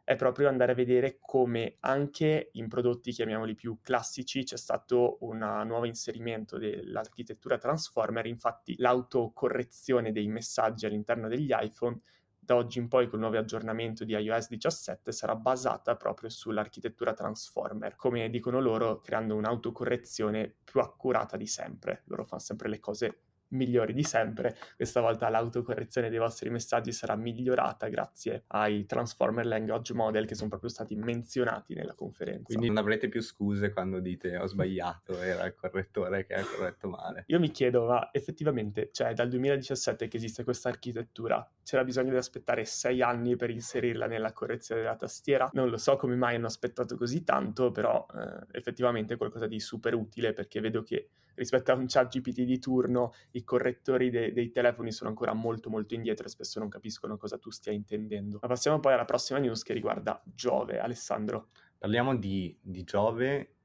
è 0.06 0.18
proprio 0.18 0.50
andare 0.50 0.74
a 0.74 0.76
vedere 0.76 1.18
come 1.22 1.78
anche 1.80 2.50
in 2.54 2.68
prodotti, 2.68 3.12
chiamiamoli 3.12 3.56
più 3.56 3.80
classici, 3.82 4.44
c'è 4.44 4.58
stato 4.58 5.18
un 5.22 5.38
nuovo 5.66 5.86
inserimento 5.86 6.58
dell'architettura 6.58 7.58
transformer, 7.58 8.26
infatti 8.26 8.76
l'autocorrezione 8.78 10.12
dei 10.12 10.28
messaggi 10.28 10.86
all'interno 10.86 11.30
degli 11.30 11.52
iPhone 11.58 12.00
da 12.46 12.56
oggi 12.56 12.80
in 12.80 12.88
poi 12.88 13.06
con 13.06 13.16
il 13.16 13.22
nuovo 13.22 13.38
aggiornamento 13.38 14.04
di 14.04 14.14
iOS 14.14 14.50
17 14.50 15.12
sarà 15.12 15.36
basata 15.36 15.96
proprio 15.96 16.30
sull'architettura 16.30 17.14
transformer, 17.14 17.96
come 17.96 18.30
dicono 18.30 18.60
loro, 18.60 19.00
creando 19.00 19.36
un'autocorrezione 19.36 20.54
più 20.64 20.82
accurata 20.82 21.38
di 21.38 21.48
sempre. 21.48 22.04
Loro 22.06 22.26
fanno 22.26 22.42
sempre 22.42 22.68
le 22.70 22.80
cose 22.80 23.20
migliori 23.54 23.94
di 23.94 24.04
sempre. 24.04 24.56
Questa 24.76 25.02
volta 25.02 25.30
l'autocorrezione 25.30 26.10
dei 26.10 26.20
vostri 26.20 26.50
messaggi 26.50 26.92
sarà 26.92 27.16
migliorata 27.16 27.88
grazie 27.88 28.44
ai 28.48 28.86
Transformer 28.86 29.46
Language 29.46 29.94
Model 29.94 30.26
che 30.26 30.36
sono 30.36 30.50
proprio 30.50 30.70
stati 30.70 30.96
menzionati 30.96 31.74
nella 31.74 31.94
conferenza. 31.94 32.44
Quindi 32.44 32.68
non 32.68 32.78
avrete 32.78 33.10
più 33.10 33.22
scuse 33.22 33.72
quando 33.72 34.00
dite 34.00 34.38
ho 34.38 34.46
sbagliato, 34.46 35.20
era 35.22 35.46
il 35.46 35.56
correttore 35.56 36.26
che 36.26 36.34
ha 36.34 36.44
corretto 36.44 36.90
male. 36.90 37.24
Io 37.28 37.40
mi 37.40 37.52
chiedo, 37.52 37.86
ma 37.86 38.10
effettivamente, 38.12 38.90
cioè 38.92 39.14
dal 39.14 39.30
2017 39.30 40.08
che 40.08 40.18
esiste 40.18 40.44
questa 40.44 40.70
architettura, 40.70 41.48
c'era 41.64 41.84
bisogno 41.84 42.12
di 42.12 42.18
aspettare 42.18 42.66
sei 42.66 43.02
anni 43.02 43.36
per 43.36 43.50
inserirla 43.50 44.08
nella 44.08 44.34
correzione 44.34 44.82
della 44.82 44.96
tastiera? 44.96 45.50
Non 45.54 45.70
lo 45.70 45.78
so 45.78 45.96
come 45.96 46.16
mai 46.16 46.36
hanno 46.36 46.48
aspettato 46.48 46.98
così 46.98 47.24
tanto, 47.24 47.72
però 47.72 48.06
eh, 48.14 48.58
effettivamente 48.58 49.14
è 49.14 49.18
qualcosa 49.18 49.48
di 49.48 49.60
super 49.60 49.94
utile 49.94 50.34
perché 50.34 50.60
vedo 50.60 50.84
che 50.84 51.10
rispetto 51.36 51.72
a 51.72 51.76
un 51.76 51.86
chat 51.88 52.16
GPT 52.18 52.42
di 52.42 52.60
turno 52.60 53.14
i 53.32 53.43
correttori 53.44 54.10
de- 54.10 54.34
dei 54.34 54.52
telefoni 54.52 54.92
sono 54.92 55.10
ancora 55.10 55.34
molto 55.34 55.70
molto 55.70 55.94
indietro 55.94 56.26
e 56.26 56.30
spesso 56.30 56.60
non 56.60 56.70
capiscono 56.70 57.18
cosa 57.18 57.38
tu 57.38 57.50
stia 57.50 57.72
intendendo. 57.72 58.40
Ma 58.42 58.48
passiamo 58.48 58.80
poi 58.80 58.94
alla 58.94 59.06
prossima 59.06 59.40
news 59.40 59.64
che 59.64 59.74
riguarda 59.74 60.22
Giove. 60.26 60.80
Alessandro. 60.80 61.50
Parliamo 61.78 62.16
di, 62.16 62.58
di 62.62 62.84
Giove, 62.84 63.56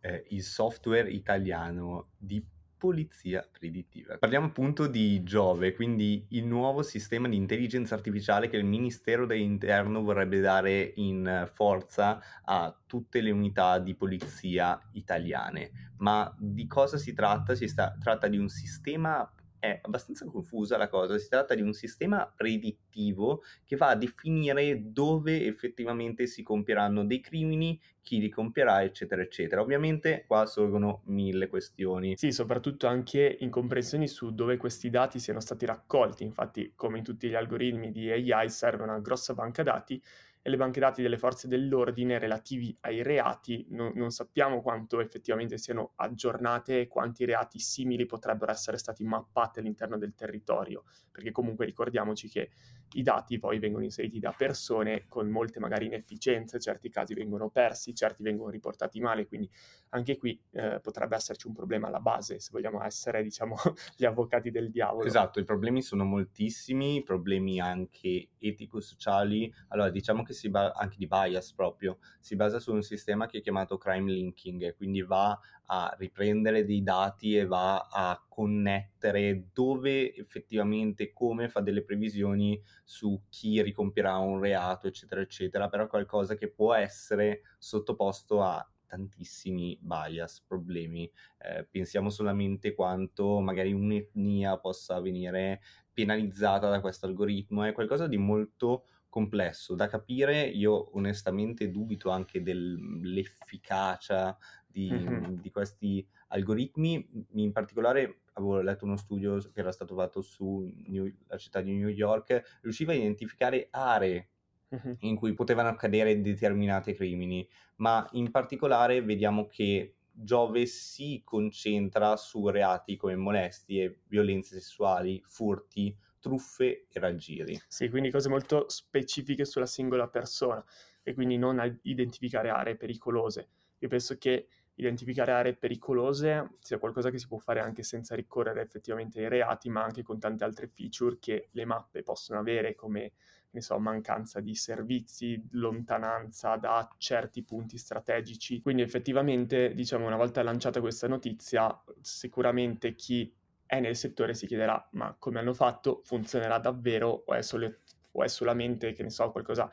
eh, 0.00 0.24
il 0.30 0.42
software 0.42 1.10
italiano 1.10 2.10
di 2.16 2.42
polizia 2.78 3.46
predittiva. 3.50 4.16
Parliamo 4.16 4.46
appunto 4.46 4.86
di 4.86 5.22
Giove, 5.24 5.74
quindi 5.74 6.24
il 6.30 6.46
nuovo 6.46 6.82
sistema 6.82 7.28
di 7.28 7.36
intelligenza 7.36 7.94
artificiale 7.94 8.48
che 8.48 8.56
il 8.56 8.64
Ministero 8.64 9.26
dell'Interno 9.26 10.02
vorrebbe 10.02 10.40
dare 10.40 10.92
in 10.96 11.48
forza 11.52 12.20
a 12.44 12.74
tutte 12.86 13.20
le 13.20 13.30
unità 13.30 13.78
di 13.78 13.94
polizia 13.94 14.80
italiane. 14.92 15.92
Ma 15.98 16.32
di 16.38 16.66
cosa 16.66 16.96
si 16.96 17.12
tratta? 17.12 17.54
Si 17.54 17.66
sta, 17.68 17.96
tratta 18.00 18.28
di 18.28 18.38
un 18.38 18.48
sistema 18.48 19.28
è 19.58 19.80
abbastanza 19.82 20.24
confusa 20.26 20.76
la 20.76 20.88
cosa, 20.88 21.18
si 21.18 21.28
tratta 21.28 21.54
di 21.54 21.62
un 21.62 21.72
sistema 21.72 22.32
predittivo 22.34 23.42
che 23.64 23.76
va 23.76 23.88
a 23.88 23.96
definire 23.96 24.92
dove 24.92 25.44
effettivamente 25.46 26.26
si 26.26 26.42
compieranno 26.42 27.04
dei 27.04 27.20
crimini, 27.20 27.80
chi 28.02 28.20
li 28.20 28.30
compierà, 28.30 28.82
eccetera, 28.82 29.20
eccetera. 29.20 29.60
Ovviamente 29.60 30.24
qua 30.26 30.46
sorgono 30.46 31.02
mille 31.06 31.48
questioni. 31.48 32.16
Sì, 32.16 32.32
soprattutto 32.32 32.86
anche 32.86 33.36
incomprensioni 33.40 34.08
su 34.08 34.34
dove 34.34 34.56
questi 34.56 34.88
dati 34.88 35.18
siano 35.18 35.40
stati 35.40 35.66
raccolti. 35.66 36.22
Infatti, 36.22 36.72
come 36.74 36.98
in 36.98 37.04
tutti 37.04 37.28
gli 37.28 37.34
algoritmi 37.34 37.90
di 37.90 38.10
AI, 38.10 38.48
serve 38.48 38.84
una 38.84 38.98
grossa 39.00 39.34
banca 39.34 39.62
dati 39.62 40.02
e 40.42 40.50
le 40.50 40.56
banche 40.56 40.80
dati 40.80 41.02
delle 41.02 41.18
forze 41.18 41.48
dell'ordine 41.48 42.18
relativi 42.18 42.76
ai 42.80 43.02
reati 43.02 43.66
no, 43.70 43.92
non 43.94 44.10
sappiamo 44.10 44.62
quanto 44.62 45.00
effettivamente 45.00 45.58
siano 45.58 45.92
aggiornate 45.96 46.80
e 46.80 46.86
quanti 46.88 47.24
reati 47.24 47.58
simili 47.58 48.06
potrebbero 48.06 48.52
essere 48.52 48.78
stati 48.78 49.04
mappati 49.04 49.58
all'interno 49.58 49.98
del 49.98 50.14
territorio, 50.14 50.84
perché 51.10 51.32
comunque 51.32 51.66
ricordiamoci 51.66 52.28
che 52.28 52.50
i 52.92 53.02
dati 53.02 53.38
poi 53.38 53.58
vengono 53.58 53.84
inseriti 53.84 54.18
da 54.18 54.32
persone 54.36 55.04
con 55.08 55.28
molte 55.28 55.60
magari 55.60 55.86
inefficienze, 55.86 56.58
certi 56.58 56.88
casi 56.88 57.14
vengono 57.14 57.50
persi, 57.50 57.94
certi 57.94 58.22
vengono 58.22 58.50
riportati 58.50 59.00
male, 59.00 59.26
quindi 59.26 59.50
anche 59.90 60.16
qui 60.16 60.40
eh, 60.52 60.80
potrebbe 60.80 61.16
esserci 61.16 61.46
un 61.46 61.52
problema 61.52 61.88
alla 61.88 62.00
base, 62.00 62.40
se 62.40 62.50
vogliamo 62.52 62.82
essere 62.82 63.22
diciamo 63.22 63.56
gli 63.96 64.04
avvocati 64.04 64.50
del 64.50 64.70
diavolo. 64.70 65.06
Esatto, 65.06 65.40
i 65.40 65.44
problemi 65.44 65.82
sono 65.82 66.04
moltissimi, 66.04 67.02
problemi 67.02 67.60
anche 67.60 68.30
etico-sociali, 68.38 69.52
allora 69.68 69.90
diciamo 69.90 70.22
che 70.22 70.27
si 70.32 70.48
basa 70.48 70.74
anche 70.74 70.96
di 70.98 71.06
bias 71.06 71.52
proprio, 71.52 71.98
si 72.20 72.36
basa 72.36 72.58
su 72.58 72.72
un 72.72 72.82
sistema 72.82 73.26
che 73.26 73.38
è 73.38 73.40
chiamato 73.40 73.78
crime 73.78 74.10
linking, 74.10 74.74
quindi 74.76 75.02
va 75.02 75.38
a 75.66 75.94
riprendere 75.98 76.64
dei 76.64 76.82
dati 76.82 77.36
e 77.36 77.44
va 77.44 77.88
a 77.90 78.24
connettere 78.26 79.48
dove 79.52 80.14
effettivamente, 80.14 81.12
come 81.12 81.48
fa 81.48 81.60
delle 81.60 81.82
previsioni 81.82 82.60
su 82.84 83.24
chi 83.28 83.60
ricompierà 83.62 84.16
un 84.16 84.40
reato, 84.40 84.86
eccetera, 84.86 85.20
eccetera, 85.20 85.68
però 85.68 85.86
qualcosa 85.86 86.34
che 86.34 86.48
può 86.50 86.72
essere 86.74 87.42
sottoposto 87.58 88.42
a 88.42 88.66
tantissimi 88.88 89.78
bias, 89.80 90.42
problemi. 90.46 91.10
Eh, 91.38 91.64
pensiamo 91.70 92.10
solamente 92.10 92.74
quanto 92.74 93.38
magari 93.38 93.72
un'etnia 93.72 94.58
possa 94.58 94.98
venire 95.00 95.60
penalizzata 95.92 96.68
da 96.68 96.80
questo 96.80 97.06
algoritmo, 97.06 97.64
è 97.64 97.72
qualcosa 97.72 98.06
di 98.06 98.16
molto 98.16 98.86
complesso 99.08 99.74
da 99.74 99.86
capire. 99.86 100.42
Io 100.42 100.96
onestamente 100.96 101.70
dubito 101.70 102.10
anche 102.10 102.42
dell'efficacia 102.42 104.36
di, 104.66 104.90
mm-hmm. 104.90 105.34
di 105.34 105.50
questi 105.50 106.06
algoritmi. 106.28 107.26
In 107.34 107.52
particolare 107.52 108.20
avevo 108.34 108.60
letto 108.60 108.84
uno 108.84 108.96
studio 108.96 109.38
che 109.38 109.60
era 109.60 109.72
stato 109.72 109.94
fatto 109.94 110.20
sulla 110.22 111.36
città 111.36 111.60
di 111.60 111.72
New 111.74 111.88
York, 111.88 112.58
riusciva 112.62 112.92
a 112.92 112.96
identificare 112.96 113.68
aree 113.70 114.30
mm-hmm. 114.74 114.92
in 115.00 115.16
cui 115.16 115.34
potevano 115.34 115.68
accadere 115.68 116.20
determinati 116.20 116.94
crimini, 116.94 117.48
ma 117.76 118.08
in 118.12 118.30
particolare 118.30 119.02
vediamo 119.02 119.46
che 119.46 119.94
Giove 120.20 120.66
si 120.66 121.22
concentra 121.24 122.16
su 122.16 122.48
reati 122.48 122.96
come 122.96 123.14
molestie, 123.14 124.00
violenze 124.08 124.54
sessuali, 124.54 125.22
furti, 125.24 125.96
truffe 126.20 126.86
e 126.88 127.00
raggiri. 127.00 127.60
Sì, 127.68 127.88
quindi 127.88 128.10
cose 128.10 128.28
molto 128.28 128.68
specifiche 128.68 129.44
sulla 129.44 129.66
singola 129.66 130.08
persona 130.08 130.64
e 131.02 131.14
quindi 131.14 131.36
non 131.36 131.78
identificare 131.82 132.50
aree 132.50 132.76
pericolose. 132.76 133.48
Io 133.78 133.88
penso 133.88 134.16
che 134.18 134.48
identificare 134.74 135.32
aree 135.32 135.56
pericolose 135.56 136.56
sia 136.60 136.78
qualcosa 136.78 137.10
che 137.10 137.18
si 137.18 137.26
può 137.26 137.38
fare 137.38 137.60
anche 137.60 137.82
senza 137.82 138.14
ricorrere 138.14 138.62
effettivamente 138.62 139.20
ai 139.20 139.28
reati, 139.28 139.68
ma 139.70 139.82
anche 139.82 140.02
con 140.02 140.18
tante 140.18 140.44
altre 140.44 140.68
feature 140.68 141.18
che 141.18 141.48
le 141.52 141.64
mappe 141.64 142.02
possono 142.02 142.38
avere, 142.38 142.74
come 142.74 143.12
ne 143.50 143.60
so, 143.60 143.78
mancanza 143.78 144.40
di 144.40 144.54
servizi, 144.54 145.42
lontananza 145.52 146.56
da 146.56 146.88
certi 146.98 147.42
punti 147.42 147.78
strategici. 147.78 148.60
Quindi 148.60 148.82
effettivamente, 148.82 149.72
diciamo, 149.72 150.06
una 150.06 150.16
volta 150.16 150.42
lanciata 150.42 150.80
questa 150.80 151.08
notizia, 151.08 151.82
sicuramente 152.00 152.94
chi 152.94 153.32
è 153.68 153.80
nel 153.80 153.96
settore 153.96 154.32
si 154.32 154.46
chiederà 154.46 154.88
ma 154.92 155.14
come 155.18 155.40
hanno 155.40 155.52
fatto? 155.52 156.00
Funzionerà 156.02 156.58
davvero 156.58 157.24
o 157.26 157.34
è, 157.34 157.42
solo, 157.42 157.80
o 158.12 158.22
è 158.22 158.28
solamente, 158.28 158.92
che 158.94 159.02
ne 159.02 159.10
so, 159.10 159.30
qualcosa 159.30 159.70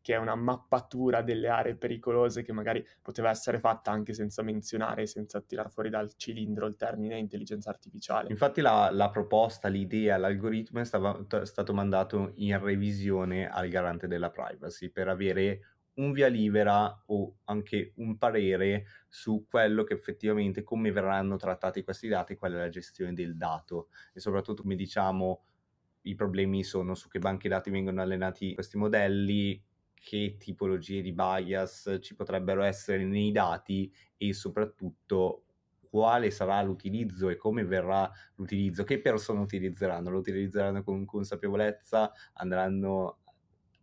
che 0.00 0.14
è 0.14 0.16
una 0.18 0.34
mappatura 0.34 1.22
delle 1.22 1.48
aree 1.48 1.76
pericolose 1.76 2.42
che 2.42 2.52
magari 2.52 2.86
poteva 3.00 3.30
essere 3.30 3.58
fatta 3.58 3.90
anche 3.90 4.12
senza 4.12 4.42
menzionare, 4.42 5.06
senza 5.06 5.40
tirar 5.40 5.70
fuori 5.70 5.88
dal 5.88 6.12
cilindro 6.16 6.66
il 6.66 6.76
termine 6.76 7.18
intelligenza 7.18 7.70
artificiale. 7.70 8.28
Infatti 8.28 8.60
la, 8.60 8.90
la 8.90 9.08
proposta, 9.08 9.68
l'idea, 9.68 10.18
l'algoritmo 10.18 10.80
è, 10.80 10.84
stava, 10.84 11.18
è 11.26 11.46
stato 11.46 11.72
mandato 11.72 12.32
in 12.36 12.58
revisione 12.62 13.48
al 13.48 13.68
garante 13.68 14.06
della 14.06 14.30
privacy 14.30 14.90
per 14.90 15.08
avere 15.08 15.73
un 15.94 16.12
via 16.12 16.26
libera 16.28 17.02
o 17.06 17.36
anche 17.44 17.92
un 17.96 18.18
parere 18.18 18.86
su 19.08 19.46
quello 19.48 19.84
che 19.84 19.94
effettivamente 19.94 20.62
come 20.62 20.90
verranno 20.90 21.36
trattati 21.36 21.82
questi 21.84 22.08
dati, 22.08 22.36
qual 22.36 22.52
è 22.52 22.56
la 22.56 22.68
gestione 22.68 23.12
del 23.12 23.36
dato. 23.36 23.88
E 24.12 24.20
soprattutto 24.20 24.62
come 24.62 24.76
diciamo 24.76 25.44
i 26.02 26.14
problemi 26.14 26.64
sono 26.64 26.94
su 26.94 27.08
che 27.08 27.18
banche 27.18 27.48
dati 27.48 27.70
vengono 27.70 28.02
allenati 28.02 28.54
questi 28.54 28.76
modelli, 28.76 29.62
che 29.94 30.36
tipologie 30.38 31.00
di 31.00 31.12
bias 31.12 31.98
ci 32.00 32.14
potrebbero 32.14 32.62
essere 32.62 33.04
nei 33.04 33.32
dati 33.32 33.90
e 34.18 34.34
soprattutto 34.34 35.44
quale 35.88 36.30
sarà 36.30 36.60
l'utilizzo 36.60 37.28
e 37.28 37.36
come 37.36 37.64
verrà 37.64 38.10
l'utilizzo, 38.34 38.82
che 38.82 39.00
persone 39.00 39.40
utilizzeranno, 39.40 40.10
lo 40.10 40.18
utilizzeranno 40.18 40.82
con 40.82 41.04
consapevolezza, 41.04 42.12
andranno 42.34 43.20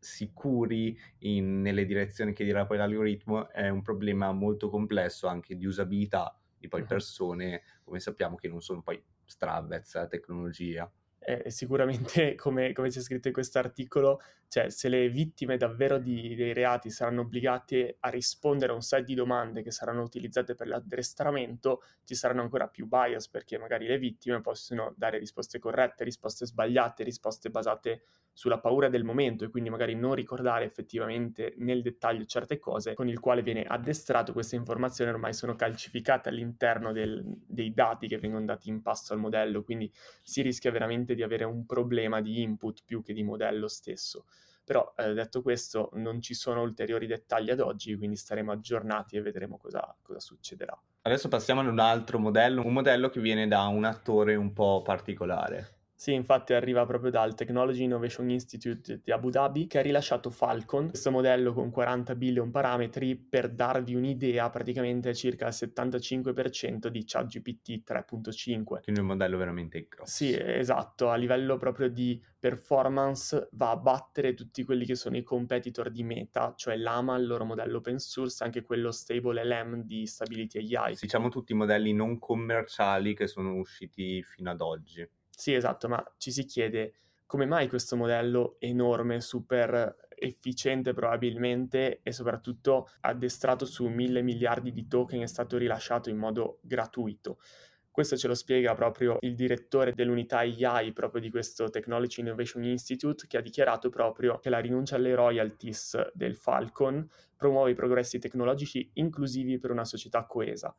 sicuri 0.01 0.99
in, 1.19 1.61
nelle 1.61 1.85
direzioni 1.85 2.33
che 2.33 2.43
dirà 2.43 2.65
poi 2.65 2.77
l'algoritmo, 2.77 3.49
è 3.49 3.69
un 3.69 3.83
problema 3.83 4.31
molto 4.31 4.69
complesso 4.69 5.27
anche 5.27 5.55
di 5.55 5.65
usabilità 5.65 6.35
di 6.57 6.67
poi 6.67 6.83
persone, 6.83 7.61
come 7.83 7.99
sappiamo, 7.99 8.35
che 8.35 8.47
non 8.47 8.61
sono 8.61 8.81
poi 8.81 9.01
stravvezze 9.25 9.99
alla 9.99 10.07
tecnologia. 10.07 10.91
Eh, 11.23 11.51
sicuramente, 11.51 12.33
come, 12.35 12.73
come, 12.73 12.89
c'è 12.89 12.99
scritto 12.99 13.27
in 13.27 13.33
questo 13.33 13.59
articolo, 13.59 14.21
cioè 14.47 14.69
se 14.69 14.89
le 14.89 15.07
vittime 15.09 15.55
davvero 15.55 15.99
di, 15.99 16.33
dei 16.35 16.51
reati 16.51 16.89
saranno 16.89 17.21
obbligate 17.21 17.97
a 17.99 18.09
rispondere 18.09 18.71
a 18.71 18.75
un 18.75 18.81
set 18.81 19.05
di 19.05 19.13
domande 19.13 19.61
che 19.61 19.69
saranno 19.69 20.01
utilizzate 20.01 20.55
per 20.55 20.67
l'addestramento, 20.67 21.83
ci 22.03 22.15
saranno 22.15 22.41
ancora 22.41 22.67
più 22.67 22.87
bias 22.87 23.29
perché 23.29 23.59
magari 23.59 23.85
le 23.85 23.99
vittime 23.99 24.41
possono 24.41 24.93
dare 24.97 25.19
risposte 25.19 25.59
corrette, 25.59 26.03
risposte 26.03 26.47
sbagliate, 26.47 27.03
risposte 27.03 27.51
basate 27.51 28.03
sulla 28.33 28.59
paura 28.59 28.89
del 28.89 29.03
momento 29.03 29.43
e 29.43 29.49
quindi 29.49 29.69
magari 29.69 29.95
non 29.95 30.15
ricordare 30.15 30.65
effettivamente 30.65 31.53
nel 31.57 31.81
dettaglio 31.81 32.25
certe 32.25 32.59
cose 32.59 32.93
con 32.93 33.07
il 33.07 33.19
quale 33.19 33.41
viene 33.41 33.63
addestrato 33.63 34.33
queste 34.33 34.55
informazioni 34.55 35.11
ormai 35.11 35.33
sono 35.33 35.55
calcificate 35.55 36.29
all'interno 36.29 36.91
del, 36.91 37.23
dei 37.25 37.73
dati 37.73 38.07
che 38.07 38.17
vengono 38.17 38.45
dati 38.45 38.69
in 38.69 38.81
pasto 38.81 39.13
al 39.13 39.19
modello 39.19 39.63
quindi 39.63 39.91
si 40.23 40.41
rischia 40.41 40.71
veramente 40.71 41.13
di 41.13 41.23
avere 41.23 41.43
un 41.43 41.65
problema 41.65 42.21
di 42.21 42.41
input 42.41 42.83
più 42.85 43.03
che 43.03 43.13
di 43.13 43.23
modello 43.23 43.67
stesso 43.67 44.25
però 44.63 44.93
eh, 44.97 45.13
detto 45.13 45.41
questo 45.41 45.89
non 45.93 46.21
ci 46.21 46.33
sono 46.33 46.61
ulteriori 46.61 47.07
dettagli 47.07 47.49
ad 47.49 47.59
oggi 47.59 47.95
quindi 47.95 48.15
staremo 48.15 48.51
aggiornati 48.51 49.17
e 49.17 49.21
vedremo 49.21 49.57
cosa, 49.57 49.95
cosa 50.01 50.19
succederà 50.19 50.79
Adesso 51.03 51.29
passiamo 51.29 51.61
ad 51.61 51.67
un 51.67 51.79
altro 51.79 52.19
modello, 52.19 52.63
un 52.63 52.73
modello 52.73 53.09
che 53.09 53.19
viene 53.19 53.47
da 53.47 53.63
un 53.63 53.85
attore 53.85 54.35
un 54.35 54.53
po' 54.53 54.83
particolare. 54.83 55.80
Sì, 56.01 56.13
infatti 56.13 56.53
arriva 56.53 56.83
proprio 56.87 57.11
dal 57.11 57.35
Technology 57.35 57.83
Innovation 57.83 58.27
Institute 58.31 59.01
di 59.03 59.11
Abu 59.11 59.29
Dhabi 59.29 59.67
che 59.67 59.77
ha 59.77 59.81
rilasciato 59.83 60.31
Falcon, 60.31 60.87
questo 60.87 61.11
modello 61.11 61.53
con 61.53 61.69
40 61.69 62.15
billion 62.15 62.49
parametri 62.49 63.15
per 63.15 63.49
darvi 63.49 63.93
un'idea, 63.93 64.49
praticamente 64.49 65.13
circa 65.13 65.45
il 65.45 65.53
75% 65.53 66.87
di 66.87 67.03
ChatGPT 67.05 67.83
3.5. 67.85 68.81
Quindi 68.81 68.99
un 69.01 69.05
modello 69.05 69.37
veramente 69.37 69.85
grosso. 69.87 70.11
Sì, 70.11 70.35
esatto, 70.35 71.11
a 71.11 71.15
livello 71.17 71.57
proprio 71.57 71.87
di 71.87 72.19
performance 72.39 73.49
va 73.51 73.69
a 73.69 73.77
battere 73.77 74.33
tutti 74.33 74.63
quelli 74.63 74.85
che 74.85 74.95
sono 74.95 75.17
i 75.17 75.21
competitor 75.21 75.91
di 75.91 76.01
Meta, 76.01 76.55
cioè 76.57 76.77
Lama, 76.77 77.15
il 77.17 77.27
loro 77.27 77.45
modello 77.45 77.77
open 77.77 77.99
source, 77.99 78.43
anche 78.43 78.63
quello 78.63 78.89
Stable 78.89 79.45
LM 79.45 79.83
di 79.83 80.07
Stability 80.07 80.73
AI. 80.75 80.95
Diciamo 80.99 81.29
tutti 81.29 81.51
i 81.51 81.55
modelli 81.55 81.93
non 81.93 82.17
commerciali 82.17 83.13
che 83.13 83.27
sono 83.27 83.53
usciti 83.53 84.23
fino 84.23 84.49
ad 84.49 84.61
oggi. 84.61 85.07
Sì, 85.35 85.53
esatto, 85.53 85.87
ma 85.87 86.03
ci 86.17 86.31
si 86.31 86.45
chiede 86.45 86.93
come 87.25 87.45
mai 87.45 87.67
questo 87.67 87.95
modello 87.95 88.57
enorme, 88.59 89.21
super 89.21 89.95
efficiente 90.09 90.93
probabilmente 90.93 92.01
e 92.03 92.11
soprattutto 92.11 92.89
addestrato 93.01 93.65
su 93.65 93.87
mille 93.87 94.21
miliardi 94.21 94.71
di 94.71 94.87
token 94.87 95.21
è 95.21 95.25
stato 95.25 95.57
rilasciato 95.57 96.09
in 96.09 96.17
modo 96.17 96.59
gratuito. 96.61 97.39
Questo 97.89 98.15
ce 98.17 98.27
lo 98.27 98.35
spiega 98.35 98.73
proprio 98.75 99.17
il 99.21 99.35
direttore 99.35 99.93
dell'unità 99.93 100.39
AI 100.39 100.93
proprio 100.93 101.21
di 101.21 101.29
questo 101.29 101.69
Technology 101.69 102.21
Innovation 102.21 102.63
Institute 102.63 103.25
che 103.27 103.37
ha 103.37 103.41
dichiarato 103.41 103.89
proprio 103.89 104.37
che 104.39 104.49
la 104.49 104.59
rinuncia 104.59 104.95
alle 104.95 105.15
royalties 105.15 106.11
del 106.13 106.35
Falcon 106.35 107.05
promuove 107.35 107.71
i 107.71 107.75
progressi 107.75 108.19
tecnologici 108.19 108.91
inclusivi 108.93 109.57
per 109.59 109.71
una 109.71 109.85
società 109.85 110.25
coesa 110.25 110.73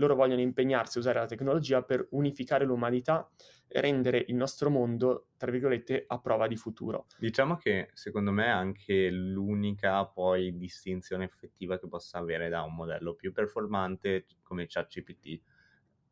loro 0.00 0.14
vogliono 0.14 0.40
impegnarsi 0.40 0.96
a 0.96 1.00
usare 1.00 1.20
la 1.20 1.26
tecnologia 1.26 1.82
per 1.82 2.08
unificare 2.10 2.64
l'umanità 2.64 3.30
e 3.68 3.80
rendere 3.80 4.24
il 4.26 4.34
nostro 4.34 4.68
mondo, 4.70 5.28
tra 5.36 5.50
virgolette, 5.50 6.04
a 6.08 6.18
prova 6.18 6.48
di 6.48 6.56
futuro. 6.56 7.06
Diciamo 7.18 7.56
che 7.56 7.90
secondo 7.92 8.32
me 8.32 8.46
è 8.46 8.48
anche 8.48 9.10
l'unica 9.10 10.04
poi 10.06 10.56
distinzione 10.56 11.24
effettiva 11.24 11.78
che 11.78 11.86
possa 11.86 12.18
avere 12.18 12.48
da 12.48 12.62
un 12.62 12.74
modello 12.74 13.14
più 13.14 13.30
performante 13.32 14.26
come 14.42 14.66
ChatGPT 14.66 15.40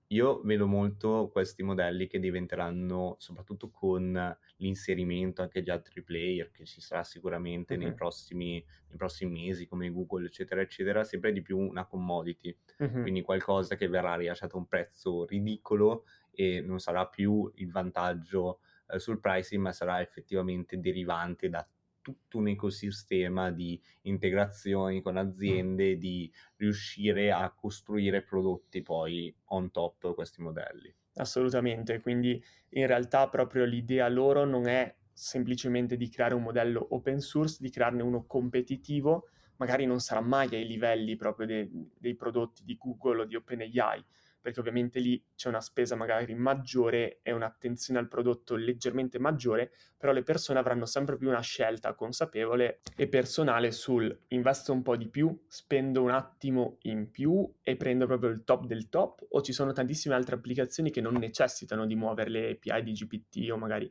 io 0.08 0.40
vedo 0.42 0.66
molto 0.66 1.28
questi 1.30 1.62
modelli 1.62 2.06
che 2.06 2.18
diventeranno, 2.18 3.16
soprattutto 3.18 3.70
con 3.70 4.36
l'inserimento 4.56 5.42
anche 5.42 5.62
di 5.62 5.70
altri 5.70 6.02
player, 6.02 6.50
che 6.50 6.64
ci 6.64 6.80
sarà 6.80 7.04
sicuramente 7.04 7.76
nei 7.76 7.92
Mhm, 7.92 7.94
prossimi, 7.94 8.52
nei 8.88 8.96
prossimi 8.96 9.32
mesi, 9.46 9.66
come 9.66 9.90
Google, 9.90 10.26
eccetera, 10.26 10.60
eccetera, 10.62 11.04
sempre 11.04 11.32
di 11.32 11.42
più 11.42 11.58
una 11.58 11.86
commodity, 11.86 12.56
mhm. 12.80 13.08
quindi 13.08 13.20
qualcosa 13.22 13.76
che 13.76 13.88
verrà 13.88 14.16
rilasciato 14.16 14.56
a 14.56 14.60
un 14.60 14.66
prezzo 14.66 15.24
ridicolo 15.26 16.04
e 16.30 16.60
non 16.60 16.78
sarà 16.80 17.06
più 17.06 17.50
il 17.56 17.70
vantaggio 17.70 18.60
eh, 18.88 18.98
sul 18.98 19.20
pricing, 19.20 19.62
ma 19.62 19.72
sarà 19.72 20.00
effettivamente 20.00 20.78
derivante 20.80 21.48
da 21.48 21.66
tutto 22.08 22.38
un 22.38 22.48
ecosistema 22.48 23.50
di 23.50 23.78
integrazioni 24.02 25.02
con 25.02 25.18
aziende, 25.18 25.98
di 25.98 26.32
riuscire 26.56 27.30
a 27.30 27.50
costruire 27.50 28.22
prodotti 28.22 28.80
poi 28.80 29.34
on 29.46 29.70
top 29.70 30.14
questi 30.14 30.40
modelli. 30.40 30.94
Assolutamente, 31.16 32.00
quindi 32.00 32.42
in 32.70 32.86
realtà 32.86 33.28
proprio 33.28 33.64
l'idea 33.64 34.08
loro 34.08 34.46
non 34.46 34.68
è 34.68 34.96
semplicemente 35.12 35.96
di 35.96 36.08
creare 36.08 36.34
un 36.34 36.42
modello 36.42 36.86
open 36.90 37.20
source, 37.20 37.58
di 37.60 37.70
crearne 37.70 38.02
uno 38.02 38.24
competitivo, 38.24 39.28
magari 39.56 39.84
non 39.84 40.00
sarà 40.00 40.20
mai 40.20 40.48
ai 40.54 40.66
livelli 40.66 41.16
proprio 41.16 41.46
de- 41.46 41.68
dei 41.98 42.14
prodotti 42.14 42.64
di 42.64 42.76
Google 42.78 43.22
o 43.22 43.24
di 43.26 43.34
OpenAI, 43.34 44.02
perché 44.40 44.60
ovviamente 44.60 45.00
lì 45.00 45.22
c'è 45.34 45.48
una 45.48 45.60
spesa 45.60 45.96
magari 45.96 46.34
maggiore 46.34 47.20
e 47.22 47.32
un'attenzione 47.32 47.98
al 47.98 48.08
prodotto 48.08 48.54
leggermente 48.54 49.18
maggiore, 49.18 49.72
però 49.96 50.12
le 50.12 50.22
persone 50.22 50.58
avranno 50.58 50.86
sempre 50.86 51.16
più 51.16 51.28
una 51.28 51.40
scelta 51.40 51.94
consapevole 51.94 52.80
e 52.96 53.08
personale 53.08 53.70
sul 53.72 54.16
investo 54.28 54.72
un 54.72 54.82
po' 54.82 54.96
di 54.96 55.08
più, 55.08 55.44
spendo 55.46 56.02
un 56.02 56.10
attimo 56.10 56.78
in 56.82 57.10
più 57.10 57.50
e 57.62 57.76
prendo 57.76 58.06
proprio 58.06 58.30
il 58.30 58.44
top 58.44 58.66
del 58.66 58.88
top, 58.88 59.26
o 59.30 59.40
ci 59.42 59.52
sono 59.52 59.72
tantissime 59.72 60.14
altre 60.14 60.36
applicazioni 60.36 60.90
che 60.90 61.00
non 61.00 61.14
necessitano 61.14 61.86
di 61.86 61.96
muovere 61.96 62.30
le 62.30 62.50
API 62.50 62.82
di 62.82 62.92
GPT 62.92 63.50
o 63.50 63.56
magari 63.56 63.90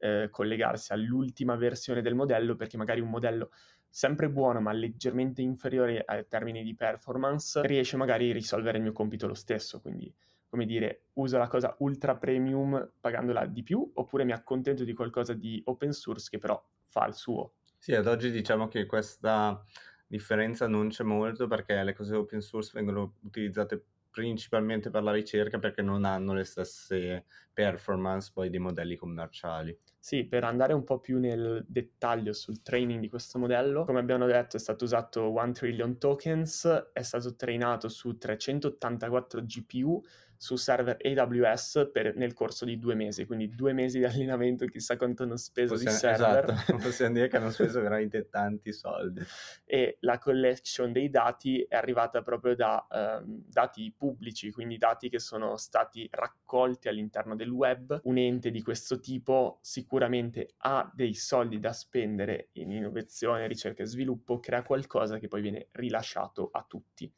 eh, 0.00 0.28
collegarsi 0.30 0.92
all'ultima 0.92 1.56
versione 1.56 2.02
del 2.02 2.14
modello 2.14 2.56
perché 2.56 2.76
magari 2.76 3.00
un 3.00 3.10
modello 3.10 3.50
sempre 3.88 4.28
buono 4.30 4.60
ma 4.60 4.72
leggermente 4.72 5.42
inferiore 5.42 6.02
ai 6.04 6.26
termini 6.28 6.62
di 6.62 6.74
performance, 6.74 7.66
riesce 7.66 7.96
magari 7.96 8.30
a 8.30 8.32
risolvere 8.32 8.78
il 8.78 8.82
mio 8.82 8.92
compito 8.92 9.26
lo 9.26 9.34
stesso, 9.34 9.80
quindi 9.80 10.12
come 10.48 10.64
dire, 10.64 11.02
uso 11.14 11.36
la 11.36 11.46
cosa 11.46 11.74
ultra 11.80 12.16
premium 12.16 12.92
pagandola 13.00 13.46
di 13.46 13.62
più 13.62 13.90
oppure 13.94 14.24
mi 14.24 14.32
accontento 14.32 14.82
di 14.82 14.94
qualcosa 14.94 15.34
di 15.34 15.60
open 15.66 15.92
source 15.92 16.28
che 16.30 16.38
però 16.38 16.62
fa 16.86 17.06
il 17.06 17.14
suo. 17.14 17.52
Sì, 17.76 17.94
ad 17.94 18.06
oggi 18.06 18.30
diciamo 18.30 18.66
che 18.66 18.86
questa 18.86 19.62
differenza 20.06 20.66
non 20.66 20.88
c'è 20.88 21.04
molto 21.04 21.46
perché 21.46 21.82
le 21.82 21.92
cose 21.92 22.16
open 22.16 22.40
source 22.40 22.70
vengono 22.72 23.16
utilizzate 23.22 23.84
principalmente 24.18 24.90
per 24.90 25.04
la 25.04 25.12
ricerca 25.12 25.60
perché 25.60 25.80
non 25.80 26.04
hanno 26.04 26.34
le 26.34 26.42
stesse 26.42 27.24
performance 27.52 28.32
poi 28.34 28.50
dei 28.50 28.58
modelli 28.58 28.96
commerciali. 28.96 29.78
Sì, 29.96 30.24
per 30.24 30.42
andare 30.42 30.72
un 30.72 30.82
po' 30.82 30.98
più 30.98 31.20
nel 31.20 31.64
dettaglio 31.68 32.32
sul 32.32 32.62
training 32.62 33.00
di 33.00 33.08
questo 33.08 33.38
modello, 33.38 33.84
come 33.84 34.00
abbiamo 34.00 34.26
detto 34.26 34.56
è 34.56 34.58
stato 34.58 34.84
usato 34.84 35.30
1 35.30 35.52
trillion 35.52 35.98
tokens, 35.98 36.90
è 36.92 37.02
stato 37.02 37.36
trainato 37.36 37.88
su 37.88 38.18
384 38.18 39.44
GPU 39.44 40.02
su 40.38 40.54
server 40.54 40.96
AWS 41.02 41.90
per, 41.92 42.14
nel 42.14 42.32
corso 42.32 42.64
di 42.64 42.78
due 42.78 42.94
mesi, 42.94 43.26
quindi 43.26 43.48
due 43.48 43.72
mesi 43.72 43.98
di 43.98 44.04
allenamento, 44.06 44.66
chissà 44.66 44.96
quanto 44.96 45.24
hanno 45.24 45.36
speso 45.36 45.74
Possiamo, 45.74 45.96
di 45.96 46.00
server. 46.00 46.50
Esatto, 46.50 46.76
possiamo 46.78 47.14
dire 47.14 47.28
che 47.28 47.36
hanno 47.36 47.50
speso 47.50 47.80
veramente 47.80 48.28
tanti 48.28 48.72
soldi. 48.72 49.20
E 49.64 49.98
la 50.00 50.18
collection 50.18 50.92
dei 50.92 51.10
dati 51.10 51.60
è 51.68 51.74
arrivata 51.74 52.22
proprio 52.22 52.54
da 52.54 52.86
um, 52.88 53.42
dati 53.46 53.92
pubblici, 53.94 54.52
quindi 54.52 54.78
dati 54.78 55.08
che 55.08 55.18
sono 55.18 55.56
stati 55.56 56.08
raccolti 56.10 56.88
all'interno 56.88 57.34
del 57.34 57.50
web. 57.50 58.00
Un 58.04 58.16
ente 58.16 58.50
di 58.50 58.62
questo 58.62 59.00
tipo 59.00 59.58
sicuramente 59.60 60.54
ha 60.58 60.88
dei 60.94 61.14
soldi 61.14 61.58
da 61.58 61.72
spendere 61.72 62.50
in 62.52 62.70
innovazione, 62.70 63.48
ricerca 63.48 63.82
e 63.82 63.86
sviluppo, 63.86 64.38
crea 64.38 64.62
qualcosa 64.62 65.18
che 65.18 65.26
poi 65.26 65.40
viene 65.40 65.66
rilasciato 65.72 66.48
a 66.52 66.64
tutti. 66.66 67.12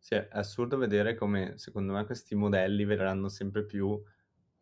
Sì, 0.00 0.14
è 0.14 0.28
assurdo 0.32 0.78
vedere 0.78 1.14
come 1.14 1.58
secondo 1.58 1.92
me 1.92 2.06
questi 2.06 2.34
modelli 2.34 2.86
verranno 2.86 3.28
sempre 3.28 3.66
più 3.66 4.02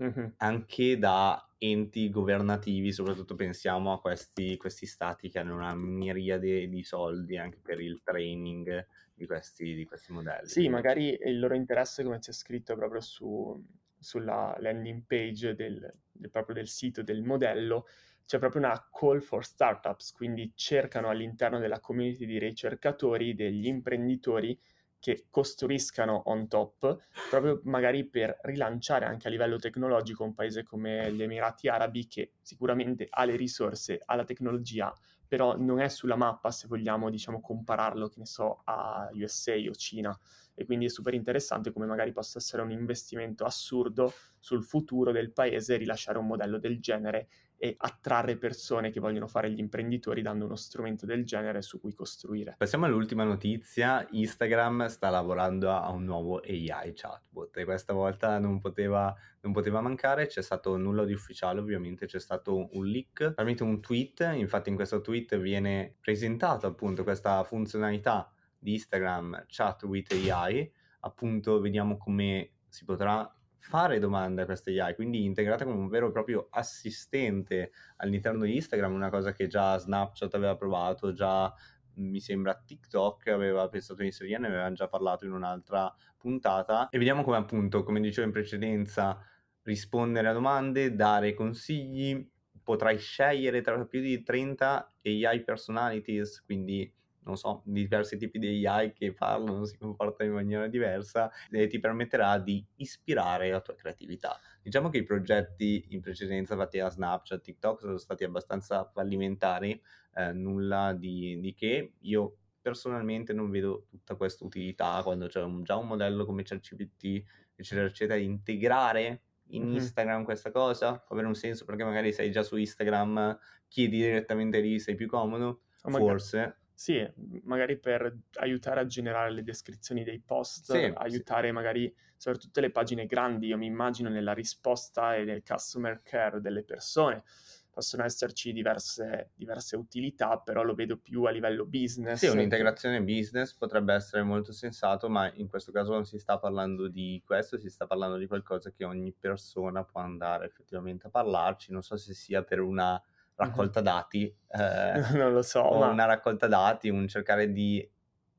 mm-hmm. 0.03 0.27
anche 0.39 0.99
da 0.99 1.55
enti 1.59 2.11
governativi, 2.11 2.93
soprattutto 2.93 3.37
pensiamo 3.37 3.93
a 3.93 4.01
questi, 4.01 4.57
questi, 4.57 4.85
stati 4.85 5.31
che 5.31 5.39
hanno 5.39 5.55
una 5.55 5.75
miriade 5.77 6.69
di 6.69 6.83
soldi 6.83 7.37
anche 7.37 7.61
per 7.63 7.81
il 7.81 8.03
training 8.03 8.87
di 9.15 9.27
questi, 9.27 9.75
di 9.75 9.85
questi 9.85 10.13
modelli. 10.13 10.49
Sì, 10.49 10.69
magari 10.69 11.17
il 11.21 11.39
loro 11.39 11.55
interesse, 11.55 12.03
come 12.03 12.19
c'è 12.19 12.33
scritto 12.33 12.75
proprio 12.75 13.01
su, 13.01 13.65
sulla 13.97 14.57
landing 14.61 15.05
page 15.07 15.55
del, 15.55 15.95
del, 16.11 16.31
proprio 16.31 16.57
del 16.57 16.69
sito 16.69 17.03
del 17.03 17.23
modello, 17.23 17.87
c'è 18.25 18.39
proprio 18.39 18.63
una 18.63 18.89
call 18.93 19.21
for 19.21 19.45
startups, 19.45 20.13
quindi 20.13 20.53
cercano 20.55 21.09
all'interno 21.09 21.59
della 21.59 21.81
community 21.81 22.27
di 22.27 22.39
ricercatori, 22.39 23.35
degli 23.35 23.67
imprenditori, 23.67 24.59
che 24.99 25.27
costruiscano 25.31 26.23
on 26.27 26.49
top, 26.49 26.99
proprio 27.31 27.61
magari 27.65 28.07
per 28.09 28.39
rilanciare 28.43 29.05
anche 29.05 29.29
a 29.29 29.31
livello 29.31 29.57
tecnologico 29.59 30.25
un 30.25 30.35
paese 30.35 30.65
come 30.65 31.13
gli 31.13 31.23
Emirati 31.23 31.69
Arabi 31.69 32.07
che 32.07 32.33
sicuramente 32.41 33.07
ha 33.09 33.25
le 33.25 33.37
risorse, 33.37 34.01
ha 34.05 34.15
la 34.17 34.25
tecnologia, 34.25 34.93
però 35.27 35.57
non 35.57 35.81
è 35.81 35.89
sulla 35.89 36.17
mappa 36.17 36.51
se 36.51 36.67
vogliamo 36.67 37.11
diciamo 37.11 37.41
compararlo, 37.41 38.09
che 38.09 38.19
ne 38.19 38.27
so, 38.27 38.63
a 38.65 39.09
USA 39.13 39.55
o 39.69 39.75
Cina. 39.75 40.19
E 40.55 40.65
quindi 40.65 40.87
è 40.87 40.89
super 40.89 41.15
interessante 41.15 41.71
come 41.71 41.87
magari 41.87 42.11
possa 42.13 42.39
essere 42.39 42.63
un 42.63 42.73
investimento 42.73 43.45
assurdo 43.45 44.13
sul 44.39 44.65
futuro 44.65 45.13
del 45.13 45.31
paese 45.33 45.77
rilasciare 45.77 46.19
un 46.19 46.27
modello 46.27 46.59
del 46.59 46.81
genere 46.81 47.29
e 47.59 47.75
attrarre 47.77 48.37
persone 48.37 48.91
che 48.91 49.01
vogliono 49.01 49.27
fare 49.27 49.51
gli 49.51 49.59
imprenditori 49.59 50.23
dando 50.23 50.45
uno 50.45 50.55
strumento 50.55 51.05
del 51.05 51.25
genere 51.25 51.61
su 51.61 51.81
cui 51.81 51.93
costruire. 51.93 52.55
Passiamo 52.57 52.87
all'ultima 52.87 53.25
notizia, 53.25 54.07
Instagram 54.11 54.87
sta 54.87 55.11
lavorando 55.11 55.73
a 55.73 55.91
un 55.91 56.05
nuovo 56.05 56.41
AI 56.41 56.93
chatbot 56.95 57.57
e 57.57 57.65
questa 57.65 57.93
volta 57.93 58.39
non 58.39 58.61
poteva, 58.61 59.15
non 59.41 59.53
poteva 59.53 59.81
mancare, 59.81 60.29
c'è 60.29 60.43
stato 60.43 60.77
nulla 60.77 61.05
di 61.05 61.13
ufficiale 61.13 61.59
ovviamente, 61.59 62.07
c'è 62.07 62.21
stato 62.21 62.69
un 62.71 62.87
leak. 62.87 63.35
Tramite 63.35 63.65
un 63.65 63.81
tweet, 63.81 64.31
infatti 64.35 64.69
in 64.69 64.77
questo 64.77 65.01
tweet 65.01 65.37
viene 65.39 65.97
presentato 66.01 66.67
appunto 66.69 67.03
questa 67.03 67.43
funzionalità 67.43 68.33
di 68.57 68.75
Instagram 68.75 69.47
Chat 69.49 69.83
with 69.83 70.13
AI, 70.13 70.71
appunto 71.01 71.61
vediamo 71.61 71.97
come 71.97 72.53
si 72.69 72.85
potrà 72.85 73.33
fare 73.59 73.99
domande 73.99 74.43
a 74.43 74.45
queste 74.45 74.81
AI, 74.81 74.95
quindi 74.95 75.25
integrata 75.25 75.65
come 75.65 75.77
un 75.77 75.89
vero 75.89 76.09
e 76.09 76.13
proprio 76.13 76.49
assistente 76.51 77.73
all'interno 77.97 78.45
di 78.45 78.55
Instagram, 78.55 78.95
una 78.95 79.11
cosa 79.11 79.33
che 79.33 79.47
già 79.47 79.77
Snapchat 79.77 80.35
aveva 80.35 80.57
provato, 80.57 81.13
già 81.13 81.53
mi 81.99 82.21
sembra 82.21 82.55
TikTok 82.55 83.27
aveva 83.29 83.69
pensato 83.69 84.01
di 84.01 84.07
inserire, 84.07 84.39
ne 84.39 84.47
avevamo 84.47 84.75
già 84.75 84.89
parlato 84.89 85.25
in 85.25 85.33
un'altra 85.33 85.93
puntata. 86.17 86.89
E 86.89 86.99
vediamo 86.99 87.23
come 87.23 87.37
appunto, 87.37 87.83
come 87.83 88.01
dicevo 88.01 88.27
in 88.27 88.33
precedenza, 88.33 89.21
rispondere 89.63 90.29
a 90.29 90.33
domande, 90.33 90.95
dare 90.95 91.35
consigli, 91.35 92.27
potrai 92.63 92.99
scegliere 92.99 93.61
tra 93.61 93.85
più 93.85 94.01
di 94.01 94.23
30 94.23 94.95
AI 95.03 95.43
personalities, 95.43 96.43
quindi 96.45 96.93
non 97.29 97.37
so, 97.37 97.63
diversi 97.67 98.17
tipi 98.17 98.39
di 98.39 98.67
AI 98.67 98.93
che 98.93 99.13
parlano, 99.13 99.65
si 99.65 99.77
comportano 99.77 100.31
in 100.31 100.35
maniera 100.35 100.67
diversa 100.67 101.31
e 101.51 101.67
ti 101.67 101.79
permetterà 101.79 102.39
di 102.39 102.65
ispirare 102.77 103.51
la 103.51 103.61
tua 103.61 103.75
creatività. 103.75 104.39
Diciamo 104.63 104.89
che 104.89 104.99
i 104.99 105.03
progetti 105.03 105.87
in 105.91 106.01
precedenza 106.01 106.57
fatti 106.57 106.79
da 106.79 106.89
Snapchat, 106.89 107.41
TikTok 107.43 107.81
sono 107.81 107.99
stati 107.99 108.25
abbastanza 108.25 108.85
fallimentari, 108.85 109.81
eh, 110.15 110.33
nulla 110.33 110.95
di, 110.95 111.39
di, 111.39 111.55
che. 111.55 111.93
Io 112.01 112.37
personalmente 112.61 113.35
non 113.35 113.51
vedo 113.51 113.85
tutta 113.89 114.15
questa 114.15 114.45
utilità 114.45 115.01
quando 115.03 115.27
c'è 115.27 115.43
un, 115.43 115.63
già 115.63 115.77
un 115.77 115.87
modello 115.87 116.25
come 116.25 116.43
ChatGPT, 116.43 117.23
eccetera, 117.55 117.87
eccetera, 117.87 118.19
integrare 118.19 119.23
in 119.51 119.65
mm-hmm. 119.65 119.75
Instagram 119.77 120.25
questa 120.25 120.51
cosa 120.51 120.99
può 120.99 121.15
avere 121.15 121.29
un 121.29 121.35
senso 121.35 121.65
perché 121.65 121.85
magari 121.85 122.13
sei 122.13 122.31
già 122.31 122.43
su 122.43 122.57
Instagram, 122.57 123.39
chiedi 123.69 123.99
direttamente 123.99 124.61
lì, 124.61 124.79
sei 124.81 124.95
più 124.95 125.07
comodo, 125.07 125.61
oh, 125.83 125.91
forse. 125.91 126.57
Sì, 126.81 127.05
magari 127.43 127.77
per 127.81 128.17
aiutare 128.35 128.79
a 128.79 128.87
generare 128.87 129.33
le 129.33 129.43
descrizioni 129.43 130.05
dei 130.05 130.21
post, 130.21 130.71
sì, 130.71 130.79
aiutare 130.95 131.51
sì. 131.51 131.51
magari 131.51 131.93
soprattutto 132.17 132.61
le 132.61 132.71
pagine 132.71 133.07
grandi, 133.07 133.49
io 133.49 133.57
mi 133.57 133.67
immagino 133.67 134.09
nella 134.09 134.33
risposta 134.33 135.17
e 135.17 135.25
nel 135.25 135.43
customer 135.43 136.03
care 136.05 136.41
delle 136.41 136.63
persone. 136.63 137.25
Possono 137.69 138.05
esserci 138.05 138.53
diverse, 138.53 139.33
diverse 139.35 139.75
utilità, 139.77 140.39
però 140.39 140.63
lo 140.63 140.75
vedo 140.75 140.99
più 140.99 141.25
a 141.25 141.31
livello 141.33 141.67
business. 141.67 142.19
Sì, 142.19 142.27
un'integrazione 142.27 143.03
business 143.05 143.55
potrebbe 143.55 143.95
essere 143.95 144.23
molto 144.25 144.51
sensato, 144.51 145.09
ma 145.09 145.33
in 145.35 145.47
questo 145.47 145.71
caso 145.71 145.93
non 145.93 146.05
si 146.05 146.19
sta 146.19 146.39
parlando 146.39 146.89
di 146.89 147.23
questo, 147.25 147.59
si 147.59 147.69
sta 147.71 147.87
parlando 147.87 148.17
di 148.17 148.27
qualcosa 148.27 148.73
che 148.73 148.85
ogni 148.85 149.13
persona 149.13 149.85
può 149.85 150.01
andare 150.01 150.47
effettivamente 150.47 151.07
a 151.07 151.11
parlarci. 151.11 151.71
Non 151.71 151.83
so 151.83 151.97
se 151.97 152.15
sia 152.15 152.43
per 152.43 152.61
una 152.61 153.01
raccolta 153.39 153.81
dati, 153.81 154.25
eh, 154.25 155.01
non 155.17 155.33
lo 155.33 155.43
so, 155.43 155.63
ma... 155.79 155.89
una 155.89 156.05
raccolta 156.05 156.47
dati, 156.47 156.89
un 156.89 157.07
cercare 157.07 157.53
di 157.53 157.89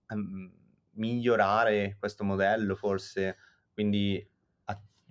um, 0.10 0.52
migliorare 0.92 1.96
questo 1.98 2.24
modello 2.24 2.76
forse, 2.76 3.38
quindi 3.74 4.26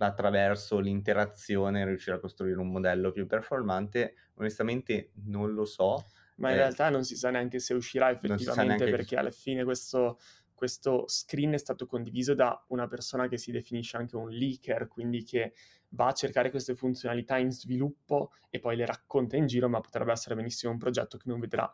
attraverso 0.01 0.79
l'interazione 0.79 1.83
riuscire 1.83 2.15
a 2.15 2.19
costruire 2.19 2.57
un 2.57 2.69
modello 2.69 3.11
più 3.11 3.25
performante, 3.25 4.13
onestamente 4.35 5.11
non 5.25 5.53
lo 5.53 5.65
so. 5.65 6.05
Ma 6.35 6.51
in 6.51 6.55
eh, 6.55 6.59
realtà 6.59 6.89
non 6.89 7.03
si 7.03 7.17
sa 7.17 7.31
neanche 7.31 7.59
se 7.59 7.73
uscirà 7.73 8.09
effettivamente 8.09 8.89
perché 8.89 9.17
alla 9.17 9.31
fine 9.31 9.65
questo, 9.65 10.19
questo 10.59 11.05
screen 11.07 11.53
è 11.53 11.57
stato 11.57 11.85
condiviso 11.85 12.33
da 12.33 12.61
una 12.67 12.85
persona 12.85 13.29
che 13.29 13.37
si 13.37 13.49
definisce 13.49 13.95
anche 13.95 14.17
un 14.17 14.29
leaker, 14.29 14.89
quindi 14.89 15.23
che 15.23 15.53
va 15.91 16.07
a 16.07 16.11
cercare 16.11 16.49
queste 16.49 16.75
funzionalità 16.75 17.37
in 17.37 17.49
sviluppo 17.49 18.33
e 18.49 18.59
poi 18.59 18.75
le 18.75 18.85
racconta 18.85 19.37
in 19.37 19.47
giro, 19.47 19.69
ma 19.69 19.79
potrebbe 19.79 20.11
essere 20.11 20.35
benissimo 20.35 20.73
un 20.73 20.77
progetto 20.77 21.17
che 21.17 21.29
non 21.29 21.39
vedrà 21.39 21.71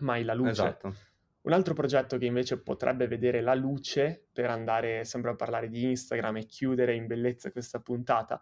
mai 0.00 0.22
la 0.22 0.34
luce. 0.34 0.50
Esatto. 0.50 0.94
Un 1.40 1.52
altro 1.54 1.72
progetto 1.72 2.18
che 2.18 2.26
invece 2.26 2.60
potrebbe 2.60 3.08
vedere 3.08 3.40
la 3.40 3.54
luce 3.54 4.26
per 4.30 4.50
andare 4.50 5.06
sempre 5.06 5.30
a 5.30 5.34
parlare 5.34 5.70
di 5.70 5.84
Instagram 5.84 6.36
e 6.36 6.44
chiudere 6.44 6.94
in 6.94 7.06
bellezza 7.06 7.50
questa 7.50 7.80
puntata 7.80 8.38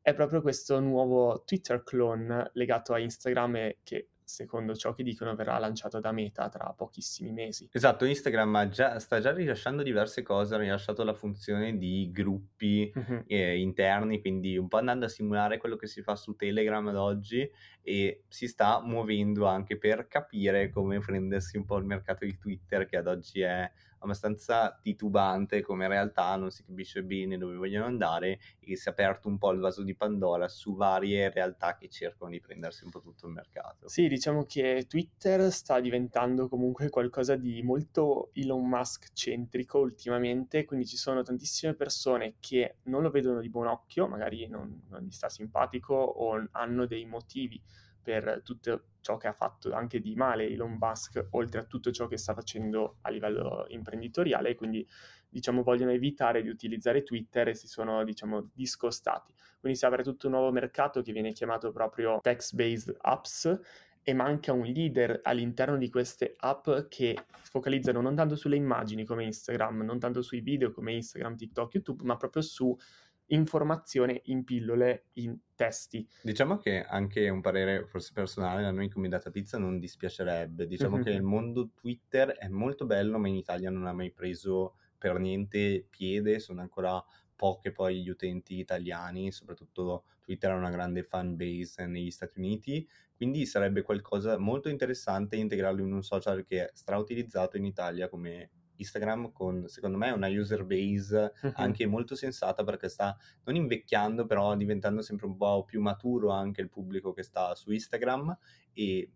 è 0.00 0.14
proprio 0.14 0.40
questo 0.42 0.78
nuovo 0.78 1.42
Twitter 1.44 1.82
clone 1.82 2.50
legato 2.54 2.92
a 2.92 3.00
Instagram 3.00 3.56
e 3.56 3.78
che 3.82 4.10
secondo 4.24 4.74
ciò 4.74 4.94
che 4.94 5.02
dicono, 5.02 5.34
verrà 5.34 5.58
lanciato 5.58 6.00
da 6.00 6.12
Meta 6.12 6.48
tra 6.48 6.72
pochissimi 6.76 7.32
mesi. 7.32 7.68
Esatto, 7.72 8.04
Instagram 8.04 8.68
già, 8.68 8.98
sta 8.98 9.20
già 9.20 9.32
rilasciando 9.32 9.82
diverse 9.82 10.22
cose, 10.22 10.54
ha 10.54 10.58
rilasciato 10.58 11.04
la 11.04 11.14
funzione 11.14 11.76
di 11.76 12.10
gruppi 12.12 12.90
uh-huh. 12.94 13.24
eh, 13.26 13.58
interni, 13.58 14.20
quindi 14.20 14.56
un 14.56 14.68
po' 14.68 14.78
andando 14.78 15.06
a 15.06 15.08
simulare 15.08 15.58
quello 15.58 15.76
che 15.76 15.86
si 15.86 16.02
fa 16.02 16.16
su 16.16 16.34
Telegram 16.34 16.86
ad 16.88 16.96
oggi 16.96 17.48
e 17.82 18.24
si 18.28 18.46
sta 18.46 18.80
muovendo 18.82 19.46
anche 19.46 19.76
per 19.76 20.06
capire 20.06 20.70
come 20.70 20.98
prendersi 21.00 21.56
un 21.56 21.64
po' 21.64 21.76
il 21.76 21.84
mercato 21.84 22.24
di 22.24 22.38
Twitter 22.38 22.86
che 22.86 22.96
ad 22.96 23.06
oggi 23.06 23.40
è 23.40 23.70
abbastanza 24.02 24.78
titubante 24.82 25.62
come 25.62 25.88
realtà, 25.88 26.36
non 26.36 26.50
si 26.50 26.64
capisce 26.64 27.02
bene 27.02 27.38
dove 27.38 27.56
vogliono 27.56 27.86
andare 27.86 28.38
e 28.58 28.76
si 28.76 28.88
è 28.88 28.90
aperto 28.90 29.28
un 29.28 29.38
po' 29.38 29.50
il 29.52 29.60
vaso 29.60 29.82
di 29.82 29.94
Pandora 29.94 30.48
su 30.48 30.74
varie 30.74 31.30
realtà 31.30 31.76
che 31.76 31.88
cercano 31.88 32.30
di 32.30 32.40
prendersi 32.40 32.84
un 32.84 32.90
po' 32.90 33.00
tutto 33.00 33.26
il 33.26 33.32
mercato. 33.32 33.88
Sì, 33.88 34.08
diciamo 34.08 34.44
che 34.44 34.86
Twitter 34.88 35.50
sta 35.50 35.80
diventando 35.80 36.48
comunque 36.48 36.90
qualcosa 36.90 37.36
di 37.36 37.62
molto 37.62 38.30
Elon 38.34 38.68
Musk 38.68 39.12
centrico 39.12 39.78
ultimamente, 39.78 40.64
quindi 40.64 40.86
ci 40.86 40.96
sono 40.96 41.22
tantissime 41.22 41.74
persone 41.74 42.34
che 42.40 42.76
non 42.84 43.02
lo 43.02 43.10
vedono 43.10 43.40
di 43.40 43.48
buon 43.48 43.66
occhio, 43.68 44.08
magari 44.08 44.46
non, 44.48 44.82
non 44.88 45.02
gli 45.02 45.10
sta 45.10 45.28
simpatico 45.28 45.94
o 45.94 46.46
hanno 46.52 46.86
dei 46.86 47.04
motivi 47.04 47.60
per 48.02 48.42
tutto 48.44 48.84
ciò 49.00 49.16
che 49.16 49.28
ha 49.28 49.32
fatto 49.32 49.72
anche 49.72 50.00
di 50.00 50.14
male 50.14 50.48
Elon 50.48 50.76
Musk, 50.78 51.26
oltre 51.30 51.60
a 51.60 51.64
tutto 51.64 51.90
ciò 51.90 52.06
che 52.06 52.16
sta 52.16 52.34
facendo 52.34 52.98
a 53.02 53.10
livello 53.10 53.66
imprenditoriale, 53.68 54.54
quindi 54.54 54.86
diciamo 55.28 55.62
vogliono 55.62 55.92
evitare 55.92 56.42
di 56.42 56.48
utilizzare 56.48 57.02
Twitter 57.02 57.48
e 57.48 57.54
si 57.54 57.66
sono 57.66 58.04
diciamo 58.04 58.50
discostati. 58.52 59.34
Quindi 59.60 59.78
si 59.78 59.86
apre 59.86 60.02
tutto 60.02 60.26
un 60.26 60.34
nuovo 60.34 60.52
mercato 60.52 61.02
che 61.02 61.12
viene 61.12 61.32
chiamato 61.32 61.72
proprio 61.72 62.18
text-based 62.20 62.96
apps 63.00 63.60
e 64.04 64.14
manca 64.14 64.52
un 64.52 64.64
leader 64.64 65.20
all'interno 65.22 65.76
di 65.76 65.88
queste 65.88 66.34
app 66.36 66.68
che 66.88 67.16
focalizzano 67.42 68.00
non 68.00 68.16
tanto 68.16 68.34
sulle 68.34 68.56
immagini 68.56 69.04
come 69.04 69.24
Instagram, 69.24 69.82
non 69.82 69.98
tanto 70.00 70.22
sui 70.22 70.40
video 70.40 70.72
come 70.72 70.92
Instagram, 70.94 71.36
TikTok, 71.36 71.74
YouTube, 71.74 72.02
ma 72.04 72.16
proprio 72.16 72.42
su 72.42 72.76
informazione 73.26 74.20
in 74.24 74.44
pillole, 74.44 75.06
in 75.14 75.38
testi. 75.54 76.06
Diciamo 76.22 76.58
che 76.58 76.82
anche 76.82 77.28
un 77.28 77.40
parere 77.40 77.86
forse 77.86 78.12
personale, 78.12 78.64
a 78.64 78.70
noi 78.70 78.88
come 78.88 79.08
Data 79.08 79.30
Pizza 79.30 79.58
non 79.58 79.78
dispiacerebbe. 79.78 80.66
Diciamo 80.66 80.96
mm-hmm. 80.96 81.04
che 81.04 81.10
il 81.10 81.22
mondo 81.22 81.70
Twitter 81.74 82.30
è 82.30 82.48
molto 82.48 82.84
bello, 82.86 83.18
ma 83.18 83.28
in 83.28 83.36
Italia 83.36 83.70
non 83.70 83.86
ha 83.86 83.92
mai 83.92 84.10
preso 84.10 84.74
per 84.98 85.18
niente 85.18 85.86
piede, 85.88 86.38
sono 86.38 86.60
ancora 86.60 87.02
poche 87.34 87.72
poi 87.72 88.02
gli 88.02 88.08
utenti 88.08 88.58
italiani, 88.58 89.32
soprattutto 89.32 90.04
Twitter 90.20 90.52
ha 90.52 90.54
una 90.54 90.70
grande 90.70 91.02
fan 91.02 91.34
base 91.34 91.86
negli 91.86 92.12
Stati 92.12 92.38
Uniti, 92.38 92.88
quindi 93.16 93.46
sarebbe 93.46 93.82
qualcosa 93.82 94.38
molto 94.38 94.68
interessante 94.68 95.34
integrarlo 95.34 95.82
in 95.82 95.92
un 95.92 96.04
social 96.04 96.44
che 96.44 96.66
è 96.66 96.70
strautilizzato 96.72 97.56
in 97.56 97.64
Italia 97.64 98.08
come 98.08 98.50
Instagram 98.76 99.32
con 99.32 99.68
secondo 99.68 99.96
me 99.96 100.10
una 100.10 100.28
user 100.28 100.64
base 100.64 101.32
uh-huh. 101.42 101.52
anche 101.54 101.86
molto 101.86 102.14
sensata 102.14 102.64
perché 102.64 102.88
sta 102.88 103.16
non 103.44 103.56
invecchiando 103.56 104.26
però 104.26 104.54
diventando 104.56 105.02
sempre 105.02 105.26
un 105.26 105.36
po' 105.36 105.64
più 105.64 105.80
maturo 105.80 106.30
anche 106.30 106.60
il 106.60 106.68
pubblico 106.68 107.12
che 107.12 107.22
sta 107.22 107.54
su 107.54 107.70
Instagram 107.70 108.36
e 108.72 109.10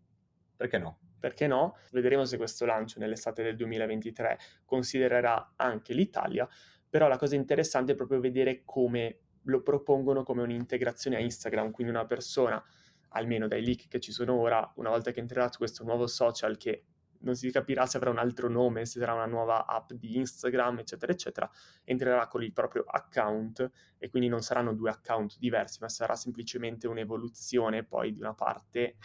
perché 0.57 0.79
no? 0.79 0.99
Perché 1.19 1.47
no? 1.47 1.77
Vedremo 1.91 2.25
se 2.25 2.37
questo 2.37 2.65
lancio 2.65 2.99
nell'estate 2.99 3.43
del 3.43 3.57
2023 3.57 4.39
considererà 4.65 5.53
anche 5.57 5.93
l'Italia, 5.93 6.49
però 6.89 7.09
la 7.09 7.19
cosa 7.19 7.35
interessante 7.35 7.93
è 7.93 7.95
proprio 7.95 8.21
vedere 8.21 8.63
come 8.65 9.19
lo 9.43 9.63
propongono 9.63 10.23
come 10.23 10.43
un'integrazione 10.43 11.17
a 11.17 11.21
Instagram, 11.21 11.71
quindi 11.71 11.93
una 11.93 12.07
persona, 12.07 12.63
almeno 13.11 13.47
dai 13.49 13.65
leak 13.65 13.89
che 13.89 14.01
ci 14.01 14.13
sono 14.13 14.35
ora, 14.35 14.71
una 14.77 14.91
volta 14.91 15.11
che 15.11 15.21
entrerà 15.21 15.51
su 15.51 15.59
questo 15.59 15.85
nuovo 15.85 16.07
social 16.07 16.57
che 16.57 16.85
non 17.27 17.35
si 17.35 17.51
capirà 17.51 17.87
se 17.87 17.97
avrà 17.97 18.11
un 18.11 18.19
altro 18.19 18.49
nome, 18.49 18.87
se 18.87 19.01
sarà 19.01 19.13
una 19.13 19.27
nuova 19.27 19.67
app 19.67 19.93
di 19.93 20.17
Instagram, 20.17 20.79
eccetera, 20.79 21.13
eccetera, 21.13 21.51
entrerà 21.85 22.29
con 22.29 22.43
il 22.45 22.53
proprio 22.53 22.85
account 22.87 23.69
e 23.99 24.09
quindi 24.09 24.29
non 24.29 24.43
saranno 24.43 24.73
due 24.73 24.91
account 24.91 25.37
diversi, 25.39 25.79
ma 25.81 25.89
sarà 25.89 26.15
semplicemente 26.15 26.87
un'evoluzione 26.87 27.83
poi 27.83 28.13
di 28.13 28.21
una 28.21 28.33
parte 28.33 28.97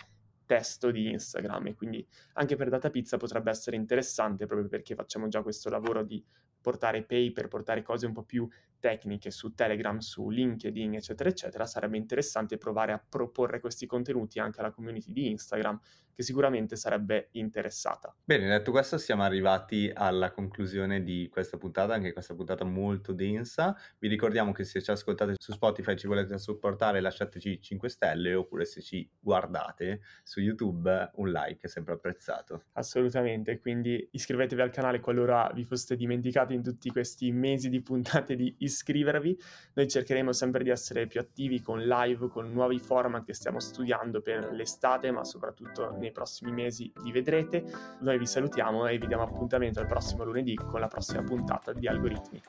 testo 0.45 0.91
di 0.91 1.10
Instagram. 1.10 1.67
E 1.67 1.73
quindi 1.73 2.07
anche 2.34 2.55
per 2.55 2.69
Data 2.69 2.91
Pizza 2.91 3.17
potrebbe 3.17 3.49
essere 3.49 3.75
interessante 3.75 4.45
proprio 4.45 4.67
perché 4.67 4.93
facciamo 4.93 5.27
già 5.27 5.41
questo 5.41 5.69
lavoro 5.69 6.03
di 6.03 6.23
portare 6.62 7.03
paper, 7.03 7.47
portare 7.47 7.81
cose 7.81 8.05
un 8.05 8.13
po' 8.13 8.23
più 8.23 8.47
tecniche 8.79 9.31
su 9.31 9.53
Telegram, 9.53 9.97
su 9.97 10.29
LinkedIn, 10.29 10.95
eccetera, 10.95 11.29
eccetera, 11.29 11.65
sarebbe 11.65 11.97
interessante 11.97 12.57
provare 12.57 12.91
a 12.91 13.03
proporre 13.07 13.60
questi 13.60 13.86
contenuti 13.88 14.39
anche 14.39 14.60
alla 14.60 14.71
community 14.71 15.12
di 15.12 15.29
Instagram, 15.29 15.79
che 16.21 16.23
sicuramente 16.23 16.75
sarebbe 16.75 17.29
interessata. 17.31 18.15
Bene, 18.23 18.47
detto 18.47 18.71
questo, 18.71 18.97
siamo 18.97 19.23
arrivati 19.23 19.91
alla 19.93 20.31
conclusione 20.31 21.03
di 21.03 21.27
questa 21.31 21.57
puntata, 21.57 21.93
anche 21.93 22.13
questa 22.13 22.36
puntata 22.36 22.63
molto 22.63 23.12
densa. 23.12 23.75
Vi 23.97 24.07
ricordiamo 24.07 24.51
che 24.51 24.63
se 24.63 24.81
ci 24.81 24.91
ascoltate 24.91 25.34
su 25.38 25.51
Spotify 25.51 25.93
e 25.93 25.97
ci 25.97 26.07
volete 26.07 26.38
supportare, 26.38 27.01
lasciateci 27.01 27.62
5 27.62 27.89
stelle, 27.89 28.34
oppure 28.36 28.65
se 28.65 28.81
ci 28.81 29.10
guardate 29.19 30.01
su 30.23 30.39
YouTube, 30.39 31.12
un 31.15 31.31
like 31.31 31.65
è 31.65 31.67
sempre 31.67 31.95
apprezzato. 31.95 32.65
Assolutamente, 32.73 33.60
quindi 33.60 34.07
iscrivetevi 34.12 34.62
al 34.62 34.69
canale 34.69 34.99
qualora 34.99 35.51
vi 35.53 35.63
foste 35.63 35.95
dimenticati 35.95 36.53
in 36.53 36.62
tutti 36.63 36.89
questi 36.89 37.31
mesi 37.31 37.69
di 37.69 37.81
puntate 37.81 38.36
di 38.36 38.53
iscrivervi. 38.60 39.38
Noi 39.73 39.88
cercheremo 39.88 40.31
sempre 40.31 40.63
di 40.63 40.69
essere 40.69 41.07
più 41.07 41.19
attivi 41.19 41.62
con 41.62 41.81
live, 41.81 42.27
con 42.27 42.51
nuovi 42.51 42.79
format 42.79 43.25
che 43.25 43.34
stiamo 43.34 43.60
studiando 43.60 44.21
per 44.21 44.51
l'estate, 44.51 45.12
ma 45.12 45.23
soprattutto 45.23 45.91
nei 45.97 46.11
nei 46.12 46.13
prossimi 46.13 46.52
mesi 46.52 46.91
li 47.04 47.12
vedrete. 47.12 47.63
Noi 48.02 48.17
vi 48.19 48.26
salutiamo 48.26 48.86
e 48.88 48.97
vi 48.97 49.08
diamo 49.08 49.24
appuntamento 49.24 49.80
al 49.80 49.88
prossimo 49.88 50.26
lunedì 50.26 50.56
con 50.56 50.80
la 50.80 50.88
prossima 50.88 51.24
puntata 51.24 51.74
di 51.74 51.88
Algoritmi. 51.88 52.41